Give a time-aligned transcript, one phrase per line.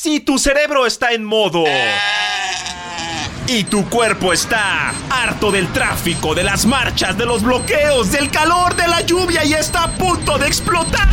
[0.00, 1.64] Si tu cerebro está en modo.
[3.48, 8.76] Y tu cuerpo está harto del tráfico, de las marchas, de los bloqueos, del calor,
[8.76, 11.08] de la lluvia y está a punto de explotar.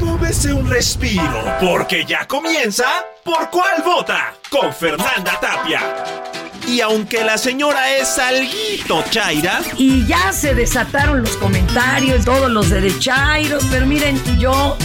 [0.00, 2.86] Tómese un respiro, porque ya comienza
[3.22, 4.34] ¿Por cuál vota?
[4.50, 5.80] Con Fernanda Tapia.
[6.66, 9.60] Y aunque la señora es alguito chaira.
[9.78, 14.76] Y ya se desataron los comentarios, todos los derechairos, pero miren, yo.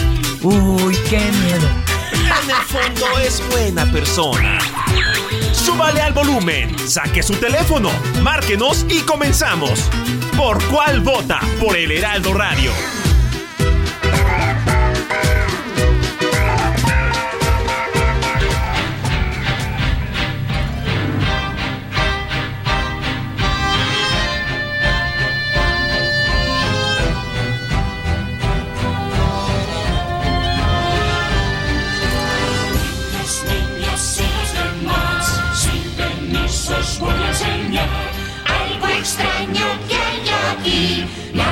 [0.42, 1.89] Uy, qué miedo.
[2.30, 4.58] En el fondo es buena persona.
[5.52, 7.90] Súbale al volumen, saque su teléfono,
[8.22, 9.90] márquenos y comenzamos.
[10.36, 11.40] ¿Por cuál vota?
[11.60, 12.72] Por el Heraldo Radio.
[41.34, 41.49] lá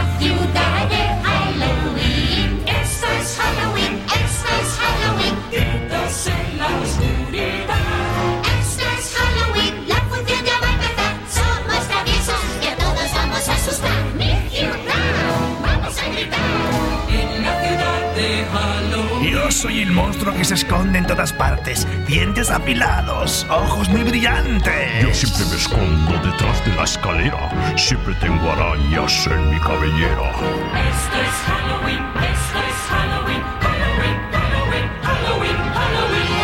[19.58, 21.84] soy el monstruo que se esconde en todas partes.
[22.06, 25.02] Dientes apilados, ojos muy brillantes.
[25.02, 27.76] Yo siempre me escondo detrás de la escalera.
[27.76, 30.30] Siempre tengo arañas en mi cabellera.
[30.30, 36.38] Esto es Halloween, esto es Halloween, Halloween, Halloween, Halloween, Halloween.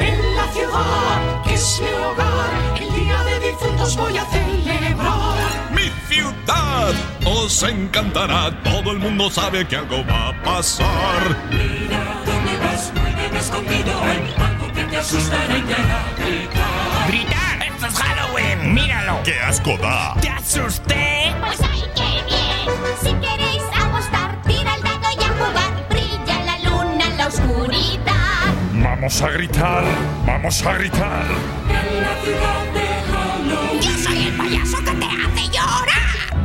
[0.00, 5.36] En la ciudad que es mi hogar, el día de difuntos voy a celebrar.
[5.74, 6.94] Mi ciudad
[7.28, 11.36] os encantará, todo el mundo sabe que algo va a pasar.
[11.50, 17.08] Mira dónde vas, muy bien escondido, hay algo que te asustará y te hará gritar.
[17.08, 17.62] ¡Gritar!
[17.66, 18.74] ¡Esto es Halloween!
[18.74, 19.22] ¡Míralo!
[19.24, 20.14] ¡Qué asco da!
[20.20, 21.34] ¡Te asusté!
[21.40, 22.66] Pues ay, qué bien.
[23.02, 25.86] Si queréis apostar, tira el dado y a jugar.
[25.90, 28.54] Brilla la luna en la oscuridad.
[28.72, 29.84] Vamos a gritar,
[30.26, 31.24] vamos a gritar.
[31.68, 33.80] En la ciudad de Halloween.
[33.80, 35.17] Yo soy el payaso que te.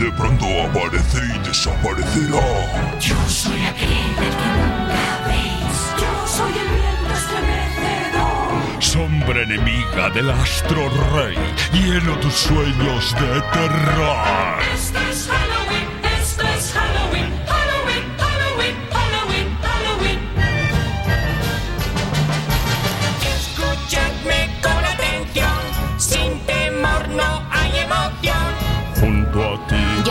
[0.04, 3.00] De pronto aparece y desaparecerá.
[3.00, 3.88] Yo soy aquel
[4.18, 5.78] del que nunca veis.
[5.98, 8.84] Yo soy el viento estremecedor.
[8.84, 11.38] Sombra enemiga del astro rey,
[11.72, 14.60] lleno tus sueños de terror.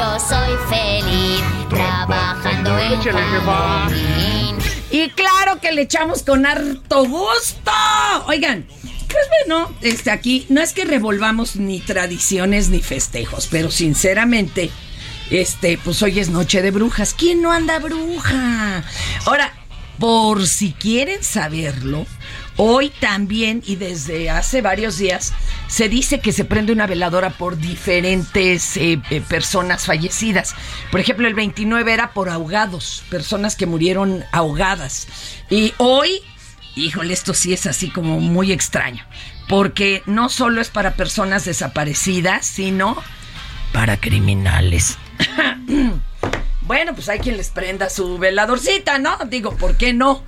[0.02, 4.58] Yo soy feliz trabajando en Halloween.
[4.90, 7.70] Y claro que le echamos con harto gusto.
[8.26, 8.66] Oigan,
[9.06, 14.72] pues bueno, este aquí no es que revolvamos ni tradiciones ni festejos, pero sinceramente,
[15.30, 17.14] este, pues hoy es noche de brujas.
[17.14, 18.82] ¿Quién no anda bruja?
[19.24, 19.54] Ahora,
[20.00, 22.06] por si quieren saberlo,
[22.56, 25.32] hoy también y desde hace varios días
[25.68, 30.54] se dice que se prende una veladora por diferentes eh, eh, personas fallecidas.
[30.90, 35.08] Por ejemplo, el 29 era por ahogados, personas que murieron ahogadas.
[35.50, 36.20] Y hoy,
[36.76, 39.04] híjole, esto sí es así como muy extraño,
[39.48, 42.96] porque no solo es para personas desaparecidas, sino
[43.72, 44.98] para criminales.
[46.66, 49.18] Bueno, pues hay quien les prenda su veladorcita, ¿no?
[49.28, 50.22] Digo, ¿por qué no?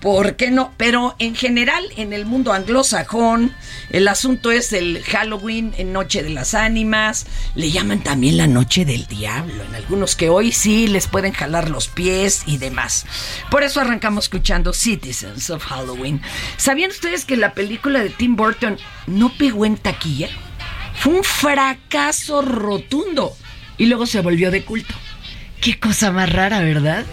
[0.00, 0.72] ¿Por qué no?
[0.76, 3.54] Pero en general, en el mundo anglosajón,
[3.90, 7.26] el asunto es el Halloween en Noche de las Ánimas.
[7.54, 9.62] Le llaman también la Noche del Diablo.
[9.64, 13.04] En algunos que hoy sí les pueden jalar los pies y demás.
[13.50, 16.22] Por eso arrancamos escuchando Citizens of Halloween.
[16.56, 20.30] ¿Sabían ustedes que la película de Tim Burton no pegó en taquilla?
[20.94, 23.36] Fue un fracaso rotundo.
[23.76, 24.94] Y luego se volvió de culto.
[25.60, 27.04] Qué cosa más rara, ¿verdad?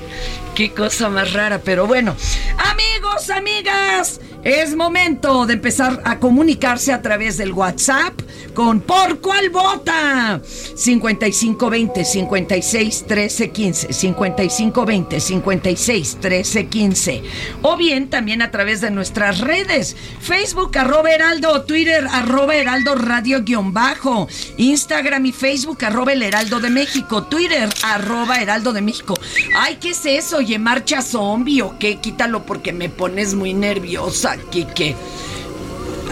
[0.57, 2.15] Qué cosa más rara, pero bueno.
[2.57, 8.19] Amigos, amigas, es momento de empezar a comunicarse a través del WhatsApp
[8.55, 10.41] con ¿Por cuál vota?
[10.75, 17.23] 5520 56 13 15 5520 56 13 15
[17.61, 23.43] o bien también a través de nuestras redes Facebook arroba heraldo Twitter arroba heraldo radio
[23.43, 24.27] guion bajo
[24.57, 29.13] Instagram y Facebook arroba el heraldo de México Twitter arroba heraldo de México
[29.55, 30.41] ay ¿qué es eso?
[30.47, 31.97] Oye marcha zombie o qué?
[31.97, 34.95] quítalo porque me pones muy nerviosa Kike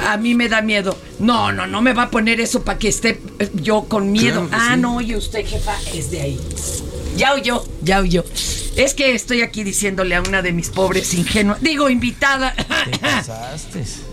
[0.07, 0.97] a mí me da miedo.
[1.19, 4.47] No, no, no me va a poner eso para que esté eh, yo con miedo.
[4.51, 6.39] ah, no, oye usted, jefa, es de ahí.
[7.15, 8.23] Ya oyó, ya oyó.
[8.75, 12.53] Es que estoy aquí diciéndole a una de mis pobres ingenuas, digo, invitada.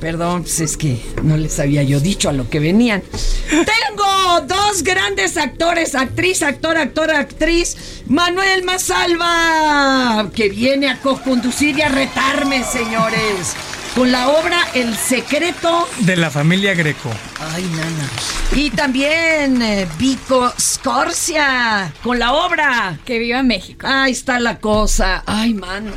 [0.00, 3.02] Perdón, pues es que no les había yo dicho a lo que venían.
[3.50, 8.02] Tengo dos grandes actores, actriz, actor, actor, actriz.
[8.06, 13.56] Manuel Masalva, que viene a co-conducir y a retarme, señores
[13.94, 17.11] con la obra El secreto de la familia Greco.
[17.41, 18.09] Ay, nana.
[18.53, 23.87] Y también eh, Vico Scorsia con la obra Que viva México.
[23.87, 25.23] Ahí está la cosa.
[25.27, 25.93] Ay, mano.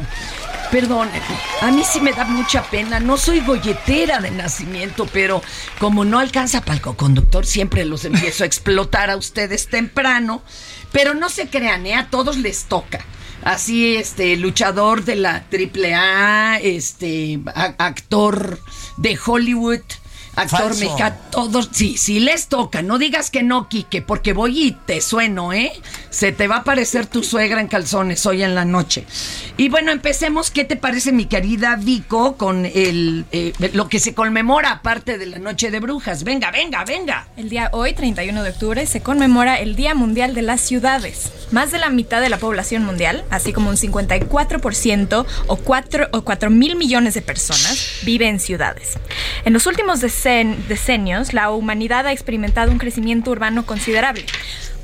[0.71, 1.09] Perdón,
[1.61, 2.99] a mí sí me da mucha pena.
[2.99, 5.41] No soy golletera de nacimiento, pero
[5.79, 10.41] como no alcanza palco conductor, siempre los empiezo a explotar a ustedes temprano.
[10.91, 11.95] Pero no se crean, ¿eh?
[11.95, 13.05] a todos les toca
[13.43, 18.59] así este luchador de la AAA, este actor
[18.97, 19.81] de Hollywood,
[20.35, 24.71] actor mexicano, todos, sí, sí les toca, no digas que no, Quique, porque voy y
[24.71, 25.71] te sueno, ¿eh?
[26.15, 29.03] Se te va a aparecer tu suegra en calzones hoy en la noche.
[29.57, 34.13] Y bueno, empecemos, ¿qué te parece mi querida Vico con el eh, lo que se
[34.13, 36.23] conmemora aparte de la Noche de Brujas?
[36.23, 37.27] Venga, venga, venga.
[37.35, 41.33] El día hoy, 31 de octubre, se conmemora el Día Mundial de las Ciudades.
[41.51, 46.21] Más de la mitad de la población mundial, así como un 54% o 4, o
[46.23, 48.93] 4 mil millones de personas, vive en ciudades.
[49.43, 54.25] En los últimos decen- decenios, la humanidad ha experimentado un crecimiento urbano considerable.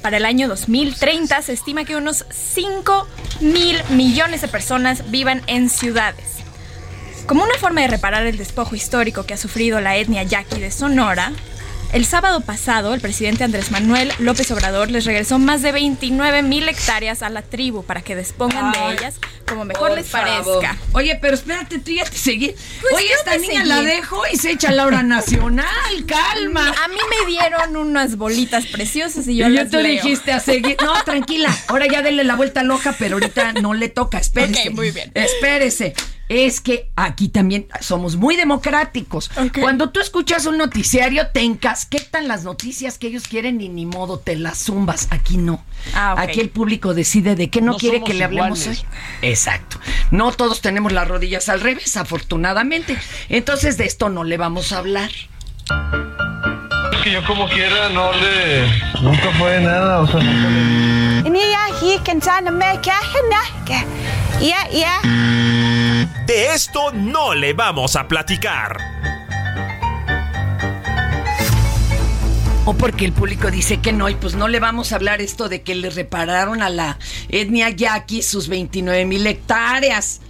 [0.01, 3.07] Para el año 2030 se estima que unos 5
[3.41, 6.37] mil millones de personas vivan en ciudades.
[7.27, 10.71] Como una forma de reparar el despojo histórico que ha sufrido la etnia yaqui de
[10.71, 11.31] Sonora,
[11.93, 16.67] el sábado pasado el presidente Andrés Manuel López Obrador les regresó más de 29 mil
[16.69, 19.15] hectáreas a la tribu para que dispongan Ay, de ellas
[19.47, 20.61] como mejor les favor.
[20.61, 20.77] parezca.
[20.93, 22.55] Oye, pero espérate, tú ya te seguí.
[22.79, 23.67] Pues Oye, esta niña seguí.
[23.67, 25.65] la dejo y se echa la hora nacional.
[26.07, 26.69] Calma.
[26.69, 29.91] A mí me dieron unas bolitas preciosas y yo Y las tú leo.
[30.01, 30.77] dijiste a seguir.
[30.81, 31.53] No, tranquila.
[31.67, 34.17] Ahora ya dele la vuelta loca, pero ahorita no le toca.
[34.19, 34.69] Espérese.
[34.69, 35.11] Ok, muy bien.
[35.15, 35.93] Espérese.
[36.33, 39.29] Es que aquí también somos muy democráticos.
[39.59, 44.17] Cuando tú escuchas un noticiario, te encasquetan las noticias que ellos quieren y ni modo
[44.17, 45.09] te las zumbas.
[45.09, 45.61] Aquí no.
[45.93, 46.15] Ah.
[46.17, 48.85] Aquí el público decide de qué no, No quiere que le hablemos iguales.
[48.85, 49.29] hoy.
[49.29, 49.77] Exacto.
[50.11, 52.97] No todos tenemos las rodillas al revés, afortunadamente.
[53.27, 55.11] Entonces de esto no le vamos a hablar.
[56.93, 58.69] Es que yo como quiera no le...
[59.01, 61.29] Nunca fue nada, o sea, nunca le...
[66.25, 68.77] De esto no le vamos a platicar.
[72.65, 75.49] O porque el público dice que no, y pues no le vamos a hablar esto
[75.49, 76.99] de que le repararon a la
[77.29, 80.21] etnia yaqui sus 29 mil hectáreas.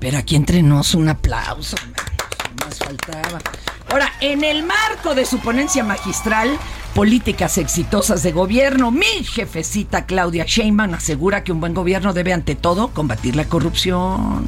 [0.00, 1.76] Pero aquí entre nos un aplauso,
[2.64, 3.38] más faltaba.
[3.88, 6.58] Ahora, en el marco de su ponencia magistral,
[6.96, 12.54] Políticas exitosas de gobierno, mi jefecita Claudia Sheinbaum asegura que un buen gobierno debe ante
[12.54, 14.46] todo combatir la corrupción.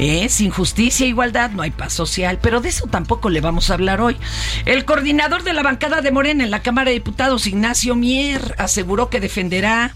[0.00, 0.28] ¿Eh?
[0.28, 3.74] Sin justicia e igualdad no hay paz social, pero de eso tampoco le vamos a
[3.74, 4.16] hablar hoy.
[4.64, 9.08] El coordinador de la bancada de Morena en la Cámara de Diputados, Ignacio Mier, aseguró
[9.08, 9.94] que defenderá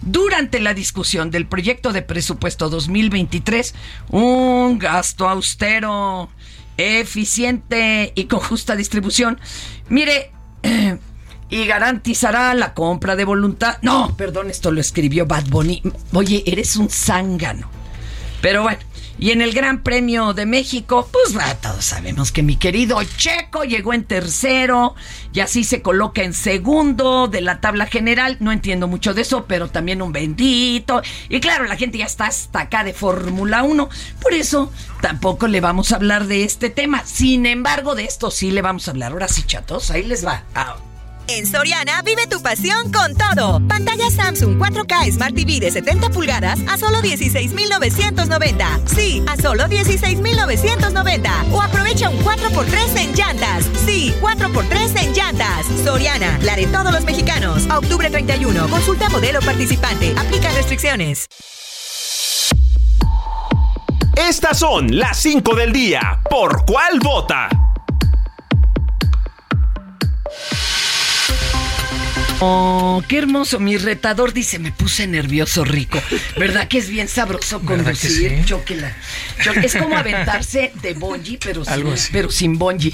[0.00, 3.74] durante la discusión del proyecto de presupuesto 2023
[4.08, 6.30] un gasto austero,
[6.78, 9.38] eficiente y con justa distribución.
[9.90, 10.32] Mire,
[11.50, 13.78] y garantizará la compra de voluntad.
[13.82, 15.82] No, perdón, esto lo escribió Bad Bunny.
[16.12, 17.70] Oye, eres un zángano.
[18.40, 18.80] Pero bueno,
[19.20, 23.92] y en el Gran Premio de México, pues todos sabemos que mi querido Checo llegó
[23.92, 24.94] en tercero
[25.32, 28.36] y así se coloca en segundo de la tabla general.
[28.38, 31.02] No entiendo mucho de eso, pero también un bendito.
[31.28, 33.88] Y claro, la gente ya está hasta acá de Fórmula 1.
[34.22, 37.04] Por eso tampoco le vamos a hablar de este tema.
[37.04, 39.10] Sin embargo, de esto sí le vamos a hablar.
[39.10, 40.44] Ahora sí, chatos, ahí les va.
[40.54, 40.76] Ah,
[41.28, 43.60] En Soriana vive tu pasión con todo.
[43.68, 48.80] Pantalla Samsung 4K Smart TV de 70 pulgadas a solo 16,990.
[48.86, 51.44] Sí, a solo 16,990.
[51.52, 53.66] O aprovecha un 4x3 en llantas.
[53.84, 55.66] Sí, 4x3 en llantas.
[55.84, 57.68] Soriana, la de todos los mexicanos.
[57.68, 58.66] A octubre 31.
[58.68, 60.14] Consulta modelo participante.
[60.16, 61.28] Aplica restricciones.
[64.16, 66.20] Estas son las 5 del día.
[66.28, 67.67] ¿Por cuál vota?
[72.40, 73.58] Oh, qué hermoso.
[73.58, 76.00] Mi retador dice, me puse nervioso, rico.
[76.36, 78.30] ¿Verdad que es bien sabroso ¿Verdad que conducir?
[78.38, 78.44] sí?
[78.44, 78.96] Chóquela.
[79.62, 82.08] Es como aventarse de bungee, pero Algo sin, así.
[82.12, 82.92] pero sin bungee.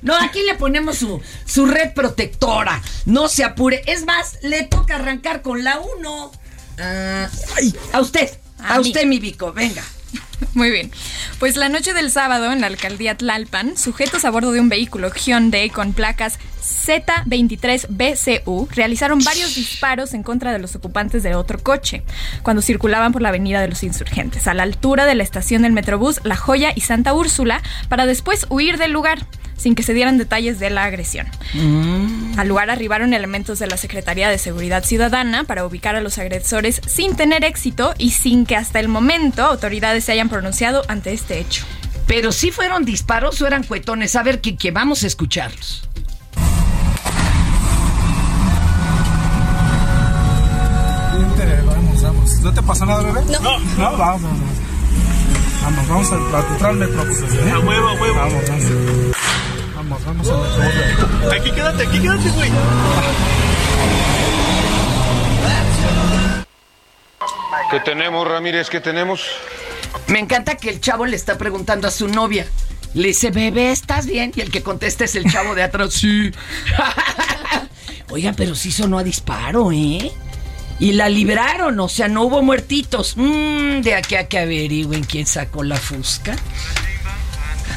[0.00, 2.80] No, aquí le ponemos su, su red protectora.
[3.04, 3.82] No se apure.
[3.86, 6.32] Es más, le toca arrancar con la 1.
[7.92, 8.28] a usted.
[8.58, 9.52] A, A usted, mi Vico.
[9.52, 9.82] Venga.
[10.54, 10.90] Muy bien.
[11.38, 15.10] Pues la noche del sábado en la alcaldía Tlalpan, sujetos a bordo de un vehículo
[15.10, 22.02] Hyundai con placas Z23BCU realizaron varios disparos en contra de los ocupantes de otro coche
[22.42, 25.72] cuando circulaban por la avenida de los insurgentes, a la altura de la estación del
[25.72, 29.26] Metrobús La Joya y Santa Úrsula, para después huir del lugar
[29.62, 31.26] sin que se dieran detalles de la agresión.
[32.36, 36.80] Al lugar arribaron elementos de la Secretaría de Seguridad Ciudadana para ubicar a los agresores
[36.86, 41.38] sin tener éxito y sin que hasta el momento autoridades se hayan pronunciado ante este
[41.38, 41.64] hecho.
[42.08, 44.16] Pero si fueron disparos o eran cuetones.
[44.16, 45.84] A ver, que, que vamos a escucharlos.
[51.66, 52.40] Vamos, vamos.
[52.40, 53.20] ¿No te pasa nada, bebé?
[53.40, 53.58] No.
[53.58, 54.40] No, vamos, vamos.
[55.62, 57.04] Vamos, vamos a, a entrar al metro.
[57.04, 57.50] pues, ¿eh?
[57.52, 58.14] A huevo, a huevo.
[58.16, 59.11] Vamos,
[60.00, 60.26] vamos.
[60.26, 61.32] Vamos, vamos al metro.
[61.32, 62.50] Aquí quédate, aquí quédate, güey.
[67.70, 68.68] ¿Qué tenemos, Ramírez?
[68.68, 69.26] ¿Qué tenemos?
[70.06, 72.46] Me encanta que el chavo le está preguntando a su novia.
[72.94, 74.32] Le dice, bebé, ¿estás bien?
[74.36, 75.94] Y el que contesta es el chavo de atrás.
[75.94, 76.30] Sí.
[78.10, 80.12] Oiga, pero sí sonó a disparo, ¿eh?
[80.78, 83.14] Y la libraron, o sea, no hubo muertitos.
[83.16, 86.36] Mm, de aquí a que averigüen quién sacó la fusca.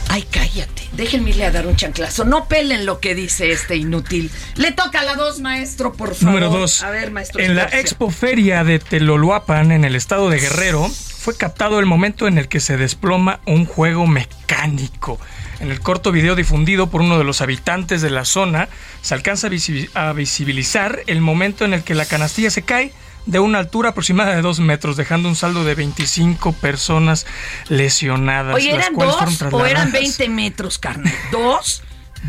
[0.09, 0.83] Ay, cállate.
[0.93, 2.23] Déjenme irle a dar un chanclazo.
[2.25, 4.31] No pelen lo que dice este inútil.
[4.55, 6.33] Le toca a la dos, maestro, por favor.
[6.33, 6.83] Número dos.
[6.83, 7.41] A ver, maestro.
[7.41, 7.81] En la Esparcia.
[7.81, 12.47] Expo Feria de Teloluapan, en el estado de Guerrero, fue captado el momento en el
[12.47, 15.19] que se desploma un juego mecánico.
[15.59, 18.69] En el corto video difundido por uno de los habitantes de la zona,
[19.01, 19.49] se alcanza
[19.93, 22.91] a visibilizar el momento en el que la canastilla se cae
[23.25, 27.25] de una altura aproximada de dos metros, dejando un saldo de 25 personas
[27.69, 28.55] lesionadas.
[28.55, 31.13] Oye, ¿eran cuales fueron dos o eran trasladadas- 20 metros, carnal?
[31.31, 31.81] ¿Dos?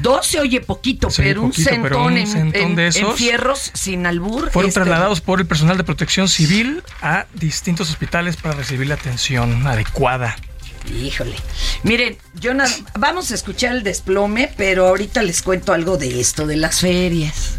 [0.03, 2.75] Dos se oye poquito, Se oye pero un poquito, centón, pero un en, centón en-
[2.77, 4.51] de en esos fierros sin albur.
[4.51, 8.95] Fueron este, trasladados por el personal de protección civil a distintos hospitales para recibir la
[8.97, 10.37] atención adecuada.
[11.03, 11.35] Híjole.
[11.83, 16.47] Miren, yo nada, vamos a escuchar el desplome, pero ahorita les cuento algo de esto,
[16.47, 17.57] de las ferias.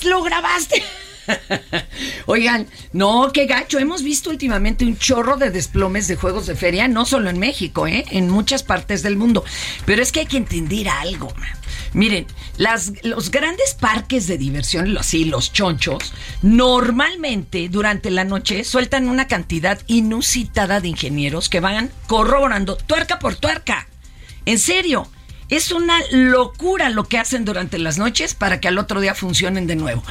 [0.00, 0.82] ¡Haces, lo grabaste!
[2.26, 3.78] Oigan, no, qué gacho.
[3.78, 7.86] Hemos visto últimamente un chorro de desplomes de juegos de feria, no solo en México,
[7.86, 8.04] ¿eh?
[8.10, 9.44] en muchas partes del mundo.
[9.84, 11.50] Pero es que hay que entender algo, man.
[11.92, 12.26] Miren,
[12.56, 19.08] las, los grandes parques de diversión, los, sí, los chonchos, normalmente durante la noche sueltan
[19.08, 23.88] una cantidad inusitada de ingenieros que van corroborando tuerca por tuerca.
[24.46, 25.08] En serio.
[25.50, 29.66] Es una locura lo que hacen durante las noches para que al otro día funcionen
[29.66, 30.02] de nuevo.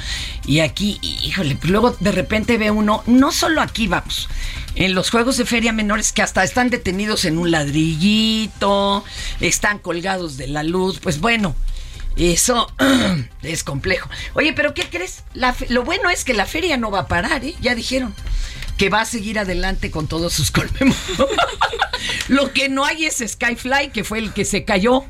[0.45, 4.29] Y aquí, híjole, pues luego de repente ve uno, no solo aquí vamos,
[4.75, 9.03] en los juegos de feria menores que hasta están detenidos en un ladrillito,
[9.39, 11.55] están colgados de la luz, pues bueno.
[12.17, 12.69] Eso
[13.43, 14.09] es complejo.
[14.33, 15.23] Oye, pero ¿qué crees?
[15.69, 17.55] Lo bueno es que la feria no va a parar, ¿eh?
[17.61, 18.13] Ya dijeron
[18.77, 20.97] que va a seguir adelante con todos sus conmemoraciones.
[22.29, 25.03] Lo que no hay es Skyfly, que fue el que se cayó.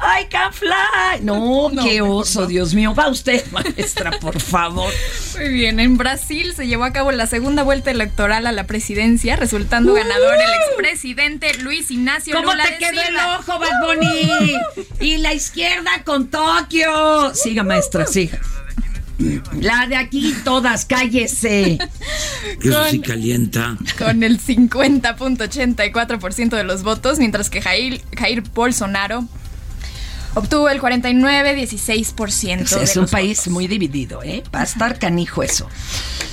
[0.00, 1.20] ¡I can fly!
[1.22, 2.46] No, No, qué oso, no.
[2.46, 2.94] Dios mío.
[2.94, 4.92] Va usted, maestra, por favor.
[5.36, 9.36] Muy bien, en Brasil se llevó a cabo la segunda vuelta electoral a la presidencia,
[9.36, 14.54] resultando ganador el expresidente Luis Ignacio ¿Cómo Lula te quedó el ojo, Bad Bunny?
[15.00, 17.34] Y la izquierda con Tokio.
[17.34, 18.40] Siga, maestra, siga.
[19.60, 21.78] La de aquí, todas, cállese.
[22.62, 23.78] Eso sí calienta.
[23.98, 29.26] Con el 50.84% de los votos, mientras que Jair, Jair Bolsonaro
[30.36, 32.60] obtuvo el 49.16%.
[32.60, 34.44] Es, de es un los país muy dividido, ¿eh?
[34.54, 35.68] Va a estar canijo eso.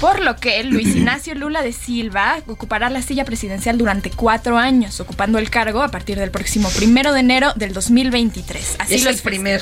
[0.01, 4.99] Por lo que Luis Ignacio Lula de Silva ocupará la silla presidencial durante cuatro años,
[4.99, 8.75] ocupando el cargo a partir del próximo primero de enero del 2023.
[8.79, 9.61] Así es lo el primer.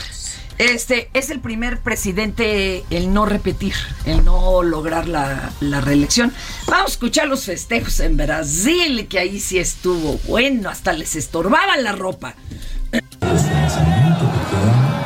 [0.62, 3.74] Este es el primer presidente el no repetir,
[4.06, 6.32] el no lograr la, reelección.
[6.68, 11.78] Vamos a escuchar los festejos en Brasil, que ahí sí estuvo bueno, hasta les estorbaba
[11.78, 12.36] la ropa.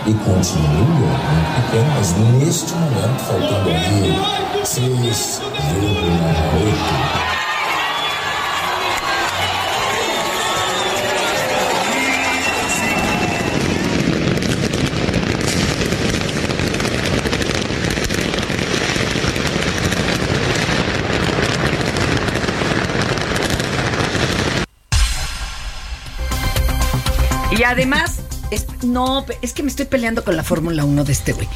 [0.06, 1.20] e continua
[1.96, 4.14] mas neste momento, faltando ali
[4.64, 7.35] 6,8
[27.66, 28.20] además,
[28.52, 31.48] es- no, es que me estoy peleando con la Fórmula 1 de este güey.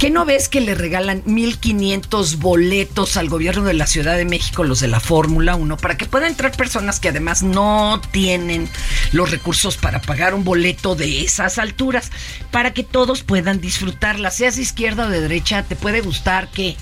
[0.00, 4.64] ¿Qué no ves que le regalan 1500 boletos al gobierno de la Ciudad de México,
[4.64, 8.68] los de la Fórmula 1, para que puedan entrar personas que además no tienen
[9.12, 12.10] los recursos para pagar un boleto de esas alturas,
[12.50, 16.76] para que todos puedan disfrutarla, seas de izquierda o de derecha, te puede gustar que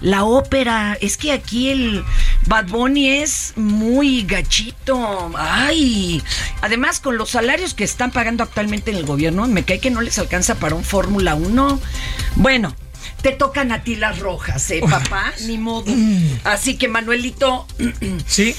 [0.00, 2.04] la ópera, es que aquí el
[2.46, 5.32] Bad Bunny es muy gachito.
[5.36, 6.22] Ay,
[6.60, 10.00] además con los salarios que están pagando actualmente en el gobierno, me cae que no
[10.00, 11.80] les alcanza para un Fórmula 1.
[12.36, 12.74] Bueno,
[13.22, 15.32] te tocan a ti las rojas, ¿eh, papá?
[15.46, 15.92] Ni modo.
[16.44, 17.66] Así que, Manuelito,
[18.26, 18.54] Sí.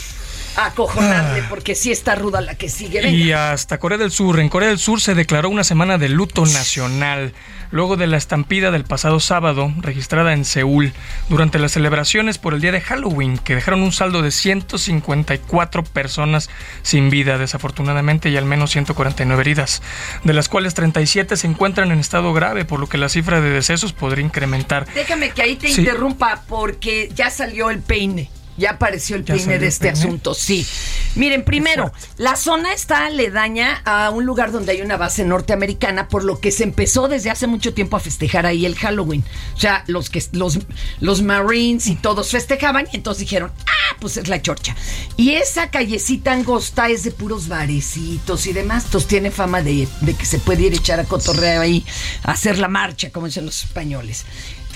[0.66, 3.02] Acojonarle, porque sí está ruda la que sigue.
[3.02, 3.18] Venga.
[3.18, 4.40] Y hasta Corea del Sur.
[4.40, 7.34] En Corea del Sur se declaró una semana de luto nacional
[7.72, 10.92] luego de la estampida del pasado sábado registrada en Seúl
[11.30, 16.50] durante las celebraciones por el día de Halloween que dejaron un saldo de 154 personas
[16.82, 19.82] sin vida desafortunadamente y al menos 149 heridas,
[20.24, 23.52] de las cuales 37 se encuentran en estado grave por lo que la cifra de
[23.52, 24.88] decesos podría incrementar.
[24.96, 25.82] Déjame que ahí te Sí.
[25.82, 28.30] interrumpa porque ya salió el peine.
[28.60, 30.00] Ya apareció el ¿Ya peine de este peine?
[30.00, 30.68] asunto, sí.
[31.16, 36.24] Miren, primero, la zona está aledaña a un lugar donde hay una base norteamericana, por
[36.24, 39.24] lo que se empezó desde hace mucho tiempo a festejar ahí el Halloween.
[39.56, 40.60] O sea, los que los,
[41.00, 44.76] los Marines y todos festejaban, y entonces dijeron, ah, pues es la chorcha.
[45.18, 48.86] Y esa callecita angosta es de puros barecitos y demás.
[48.86, 51.86] Entonces tiene fama de, de que se puede ir a echar a cotorreo ahí,
[52.24, 54.26] a hacer la marcha, como dicen los españoles.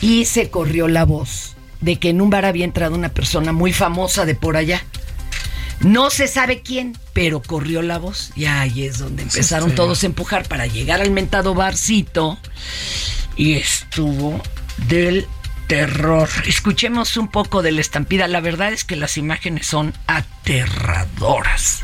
[0.01, 1.52] Y se corrió la voz
[1.83, 4.83] de que en un bar había entrado una persona muy famosa de por allá.
[5.81, 10.05] No se sabe quién, pero corrió la voz y ahí es donde empezaron todos a
[10.05, 12.39] empujar para llegar al mentado barcito
[13.35, 14.41] y estuvo
[14.87, 15.27] del
[15.67, 16.29] terror.
[16.47, 18.29] Escuchemos un poco de la estampida.
[18.29, 21.83] La verdad es que las imágenes son aterradoras.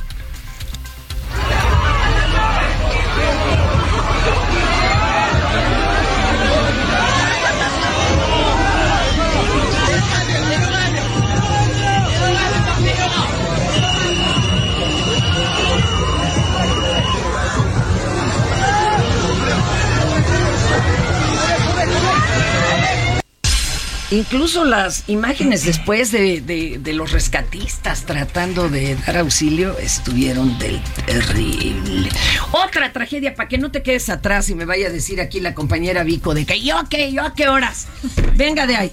[24.11, 32.09] Incluso las imágenes después de, de- los rescatistas tratando de dar auxilio estuvieron del terrible.
[32.51, 35.53] Otra tragedia, para que no te quedes atrás y me vaya a decir aquí la
[35.53, 37.87] compañera Vico de que yo qué, yo a qué horas.
[38.35, 38.91] Venga de ahí.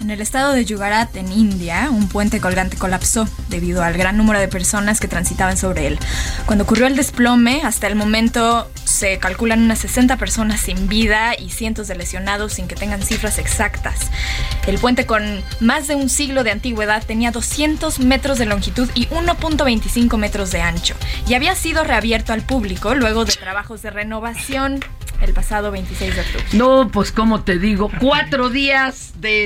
[0.00, 4.40] En el estado de Gujarat, en India, un puente colgante colapsó debido al gran número
[4.40, 5.98] de personas que transitaban sobre él.
[6.46, 11.50] Cuando ocurrió el desplome, hasta el momento se calculan unas 60 personas sin vida y
[11.50, 14.10] cientos de lesionados sin que tengan cifras exactas.
[14.66, 15.22] El puente con
[15.60, 20.62] más de un siglo de antigüedad tenía 200 metros de longitud y 1.25 metros de
[20.62, 20.94] ancho
[21.28, 24.80] y había sido reabierto al público luego de trabajos de renovación
[25.20, 26.46] el pasado 26 de octubre.
[26.52, 29.44] No, pues como te digo, cuatro días de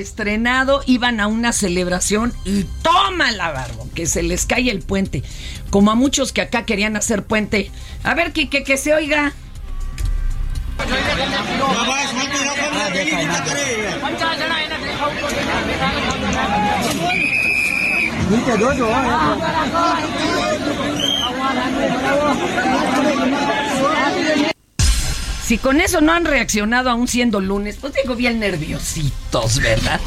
[0.87, 5.22] iban a una celebración y toma la barbo, que se les cae el puente.
[5.70, 7.70] Como a muchos que acá querían hacer puente.
[8.02, 9.33] A ver, que, que, que se oiga.
[25.44, 30.00] Si con eso no han reaccionado aún siendo lunes, pues digo bien nerviositos, ¿verdad?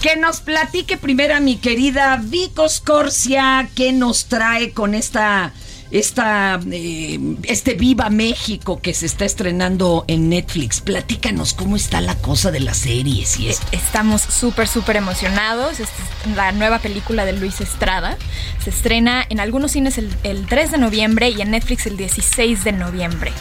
[0.00, 5.52] Que nos platique primero a mi querida Vico Scorsia, que nos trae con esta,
[5.90, 10.80] esta, eh, este Viva México que se está estrenando en Netflix.
[10.80, 13.48] Platícanos cómo está la cosa de las series y.
[13.72, 15.80] Estamos súper, súper emocionados.
[15.80, 18.16] Esta es la nueva película de Luis Estrada.
[18.62, 22.62] Se estrena en algunos cines el, el 3 de noviembre y en Netflix el 16
[22.62, 23.32] de noviembre.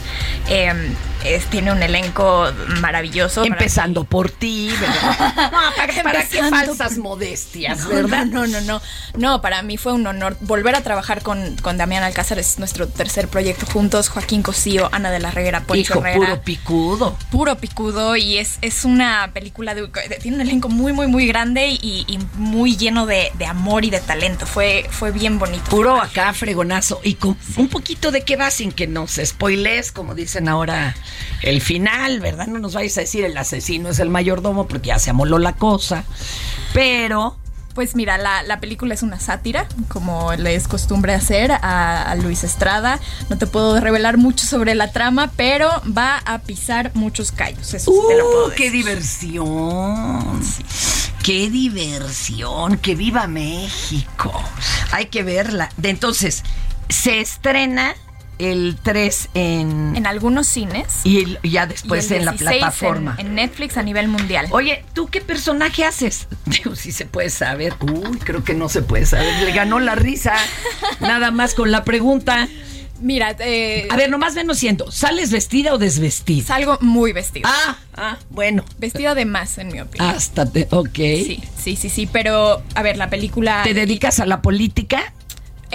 [0.49, 0.73] Eh,
[1.25, 3.43] es- tiene un elenco maravilloso.
[3.43, 5.51] Empezando por ti, ¿verdad?
[5.53, 8.25] No, ¿para, para qué falsas modestias, verdad?
[8.25, 8.81] No, no, no,
[9.17, 9.41] no.
[9.41, 12.39] para mí fue un honor volver a trabajar con, con Damián Alcázar.
[12.39, 14.09] Es nuestro tercer proyecto juntos.
[14.09, 16.15] Joaquín Cosío, Ana de la Reguera, Poncho Hijo, Herrera.
[16.19, 17.17] puro picudo.
[17.31, 21.27] Puro picudo y es, es una película de, de- tiene un elenco muy muy muy
[21.27, 24.45] grande y, y muy lleno de, de amor y de talento.
[24.45, 25.63] Fue, fue bien bonito.
[25.69, 26.99] Puro acá, fregonazo.
[27.03, 30.95] Y con un poquito de qué va sin que nos spoilees, como dicen ahora,
[31.41, 32.47] el final, ¿verdad?
[32.47, 35.53] No nos vayas a decir el asesino es el mayordomo porque ya se amoló la
[35.53, 36.03] cosa.
[36.73, 37.37] Pero.
[37.73, 42.13] Pues mira, la, la película es una sátira, como le es costumbre hacer a, a
[42.13, 42.99] Luis Estrada.
[43.31, 47.73] No te puedo revelar mucho sobre la trama, pero va a pisar muchos callos.
[47.73, 50.39] Eso sí te lo puedo ¡Uh, qué diversión!
[51.23, 52.77] ¡Qué diversión!
[52.77, 54.31] ¡Que viva México!
[54.91, 55.71] Hay que verla.
[55.75, 56.43] De entonces,
[56.89, 57.95] se estrena
[58.39, 59.95] el 3 en...
[59.95, 61.01] En algunos cines.
[61.03, 63.15] Y ya después y el en la 16 plataforma.
[63.17, 64.47] En, en Netflix a nivel mundial.
[64.51, 66.27] Oye, ¿tú qué personaje haces?
[66.45, 67.73] Digo, si se puede saber.
[67.81, 69.43] Uy, creo que no se puede saber.
[69.43, 70.33] Le ganó la risa.
[70.99, 72.47] Nada más con la pregunta.
[73.03, 74.89] Mira, eh, A ver, nomás menos siento.
[74.89, 76.45] ¿Sales vestida o desvestida?
[76.47, 77.49] salgo muy vestida.
[77.51, 78.63] Ah, ah, bueno.
[78.77, 80.09] Vestida de más, en mi opinión.
[80.09, 80.95] Hasta te, ok.
[80.95, 83.61] Sí, sí, sí, sí, pero a ver, la película...
[83.63, 85.13] ¿Te dedicas a la política?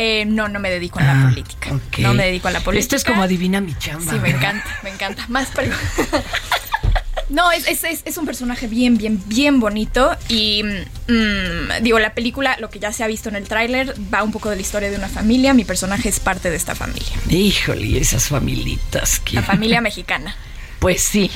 [0.01, 1.71] Eh, no, no me dedico a la Ah, política.
[1.99, 2.85] No me dedico a la política.
[2.85, 4.13] Esto es como adivina mi chamba.
[4.13, 5.25] Sí, me encanta, me encanta.
[5.29, 5.75] Más pero
[7.31, 10.17] No, es, es, es, es un personaje bien, bien, bien bonito.
[10.29, 14.23] Y mm, digo, la película, lo que ya se ha visto en el tráiler, va
[14.23, 15.53] un poco de la historia de una familia.
[15.53, 17.11] Mi personaje es parte de esta familia.
[17.29, 19.35] Híjole, esas familitas que...
[19.35, 20.35] La familia mexicana.
[20.79, 21.29] Pues sí.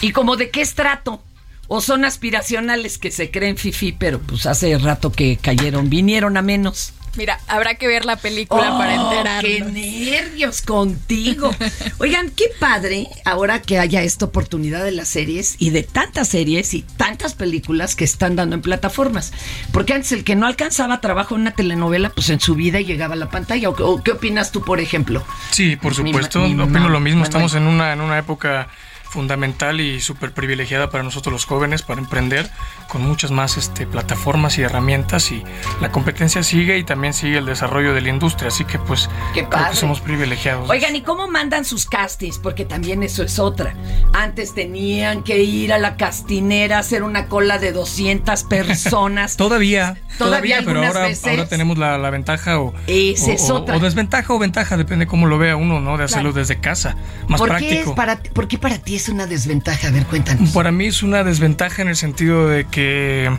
[0.00, 1.20] ¿Y como de qué estrato?
[1.66, 6.42] ¿O son aspiracionales que se creen fifi, pero pues hace rato que cayeron, vinieron a
[6.42, 6.92] menos?
[7.16, 9.42] Mira, habrá que ver la película para Oh, enterarnos.
[9.42, 11.50] ¡Qué nervios contigo!
[11.98, 16.74] Oigan, qué padre ahora que haya esta oportunidad de las series y de tantas series
[16.74, 19.32] y tantas películas que están dando en plataformas.
[19.72, 23.14] Porque antes el que no alcanzaba trabajo en una telenovela, pues en su vida llegaba
[23.14, 23.70] a la pantalla.
[23.70, 25.24] ¿O, qué opinas tú, por ejemplo?
[25.50, 27.20] Sí, por supuesto, mi opino lo mismo.
[27.20, 27.24] Manuel.
[27.24, 28.68] Estamos en una, en una época
[29.08, 32.50] fundamental y súper privilegiada para nosotros los jóvenes para emprender
[32.88, 35.42] con muchas más este, plataformas y herramientas y
[35.80, 39.44] la competencia sigue y también sigue el desarrollo de la industria, así que pues Qué
[39.46, 40.68] creo que somos privilegiados.
[40.68, 42.38] Oigan, ¿y cómo mandan sus castings?
[42.38, 43.74] Porque también eso es otra.
[44.12, 49.36] Antes tenían que ir a la castinera, hacer una cola de 200 personas.
[49.36, 53.54] Todavía, Todavía todavía, pero ahora, ahora tenemos la, la ventaja o, Esa o- es o-
[53.56, 53.76] otra.
[53.76, 55.96] o desventaja o ventaja, depende cómo lo vea uno, ¿no?
[55.96, 56.40] De hacerlo Claro.
[56.40, 56.96] desde casa,
[57.28, 57.90] más ¿Por qué, práctico.
[57.90, 59.88] es para, ¿Por qué para ti es una desventaja?
[59.88, 60.50] A ver, cuéntanos.
[60.50, 63.30] Para mí es una desventaja en el sentido de que,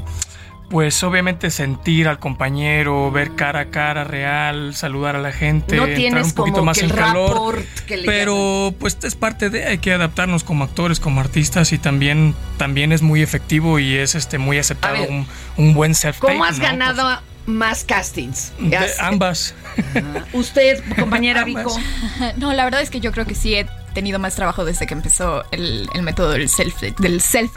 [0.69, 5.83] pues obviamente sentir al compañero, ver cara a cara real, saludar a la gente, No
[5.83, 7.31] entrar tienes un poquito más que en el calor.
[7.31, 11.71] rapport que le Pero pues es parte de, hay que adaptarnos como actores, como artistas
[11.73, 15.95] y también, también es muy efectivo y es este muy aceptado ver, un, un buen
[15.95, 18.51] self ¿Cómo has ganado más castings?
[18.77, 19.55] Has- ambas.
[20.33, 21.73] Usted, compañera Vico.
[22.37, 23.65] No, la verdad es que yo creo que sí he
[23.97, 27.51] tenido más trabajo desde que empezó el, el método del self del self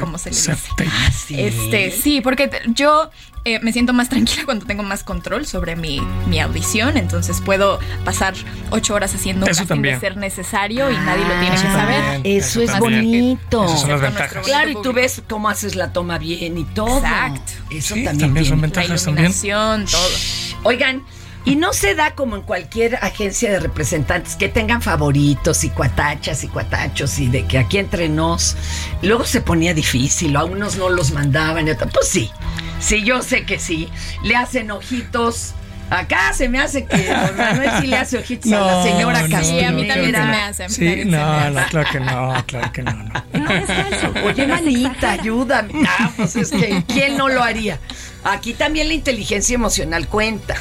[0.00, 0.52] como se le dice.
[0.88, 1.38] Ah, sí.
[1.38, 3.10] Este, sí, porque yo
[3.44, 7.78] eh, me siento más tranquila cuando tengo más control sobre mi, mi audición, entonces puedo
[8.06, 8.32] pasar
[8.70, 9.94] ocho horas haciendo un Eso casting también.
[9.96, 12.20] de ser necesario y nadie lo tiene que Ah, saber.
[12.24, 13.02] Eso, es también.
[13.04, 13.68] bonito.
[13.76, 14.32] Son las ventajas.
[14.34, 16.96] nuestro Claro, y tú ves cómo haces la toma bien y todo.
[16.98, 17.52] Exacto.
[17.70, 19.26] Eso Sí, también, también son tiene- La ventajas también.
[19.30, 20.08] iluminación, todo.
[20.64, 21.02] Oigan,
[21.44, 26.44] y no se da como en cualquier agencia de representantes que tengan favoritos y cuatachas
[26.44, 28.56] y cuatachos y de que aquí entre nos.
[29.02, 31.66] Luego se ponía difícil, o a unos no los mandaban.
[31.66, 32.30] y otros- Pues sí,
[32.80, 33.88] sí, yo sé que sí.
[34.22, 35.54] Le hacen ojitos.
[35.90, 39.28] Acá se me hace que don Manuel sí le hace ojitos a la No, señora
[39.28, 39.42] no.
[39.44, 40.68] Sí, a mí también se me hace.
[40.70, 41.50] Sí, no, hace.
[41.50, 44.24] no, claro que no, claro que no, no.
[44.24, 45.72] Oye, manita, ayúdame.
[45.86, 47.78] Ah, pues es que, ¿quién no lo haría?
[48.24, 50.54] Aquí también la inteligencia emocional cuenta.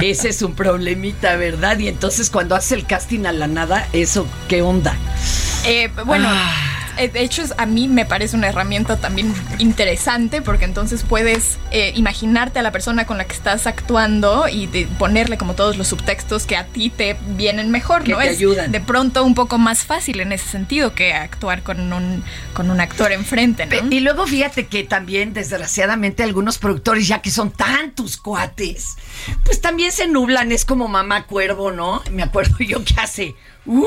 [0.00, 1.78] Ese es un problemita, ¿verdad?
[1.78, 4.94] Y entonces cuando hace el casting a la nada, ¿eso qué onda?
[5.64, 6.74] Eh, bueno, Ah.
[6.98, 11.92] Eh, de hecho a mí me parece una herramienta también interesante porque entonces puedes eh,
[11.94, 15.88] imaginarte a la persona con la que estás actuando y de ponerle como todos los
[15.88, 18.18] subtextos que a ti te vienen mejor, Que ¿no?
[18.18, 18.72] te es ayudan.
[18.72, 22.22] de pronto un poco más fácil en ese sentido que actuar con un,
[22.54, 23.90] con un actor enfrente, ¿no?
[23.90, 28.96] Y luego fíjate que también, desgraciadamente, algunos productores, ya que son tantos cuates,
[29.44, 30.52] pues también se nublan.
[30.52, 32.02] Es como mamá cuervo, ¿no?
[32.10, 33.34] Me acuerdo yo que hace
[33.68, 33.84] ¡uh!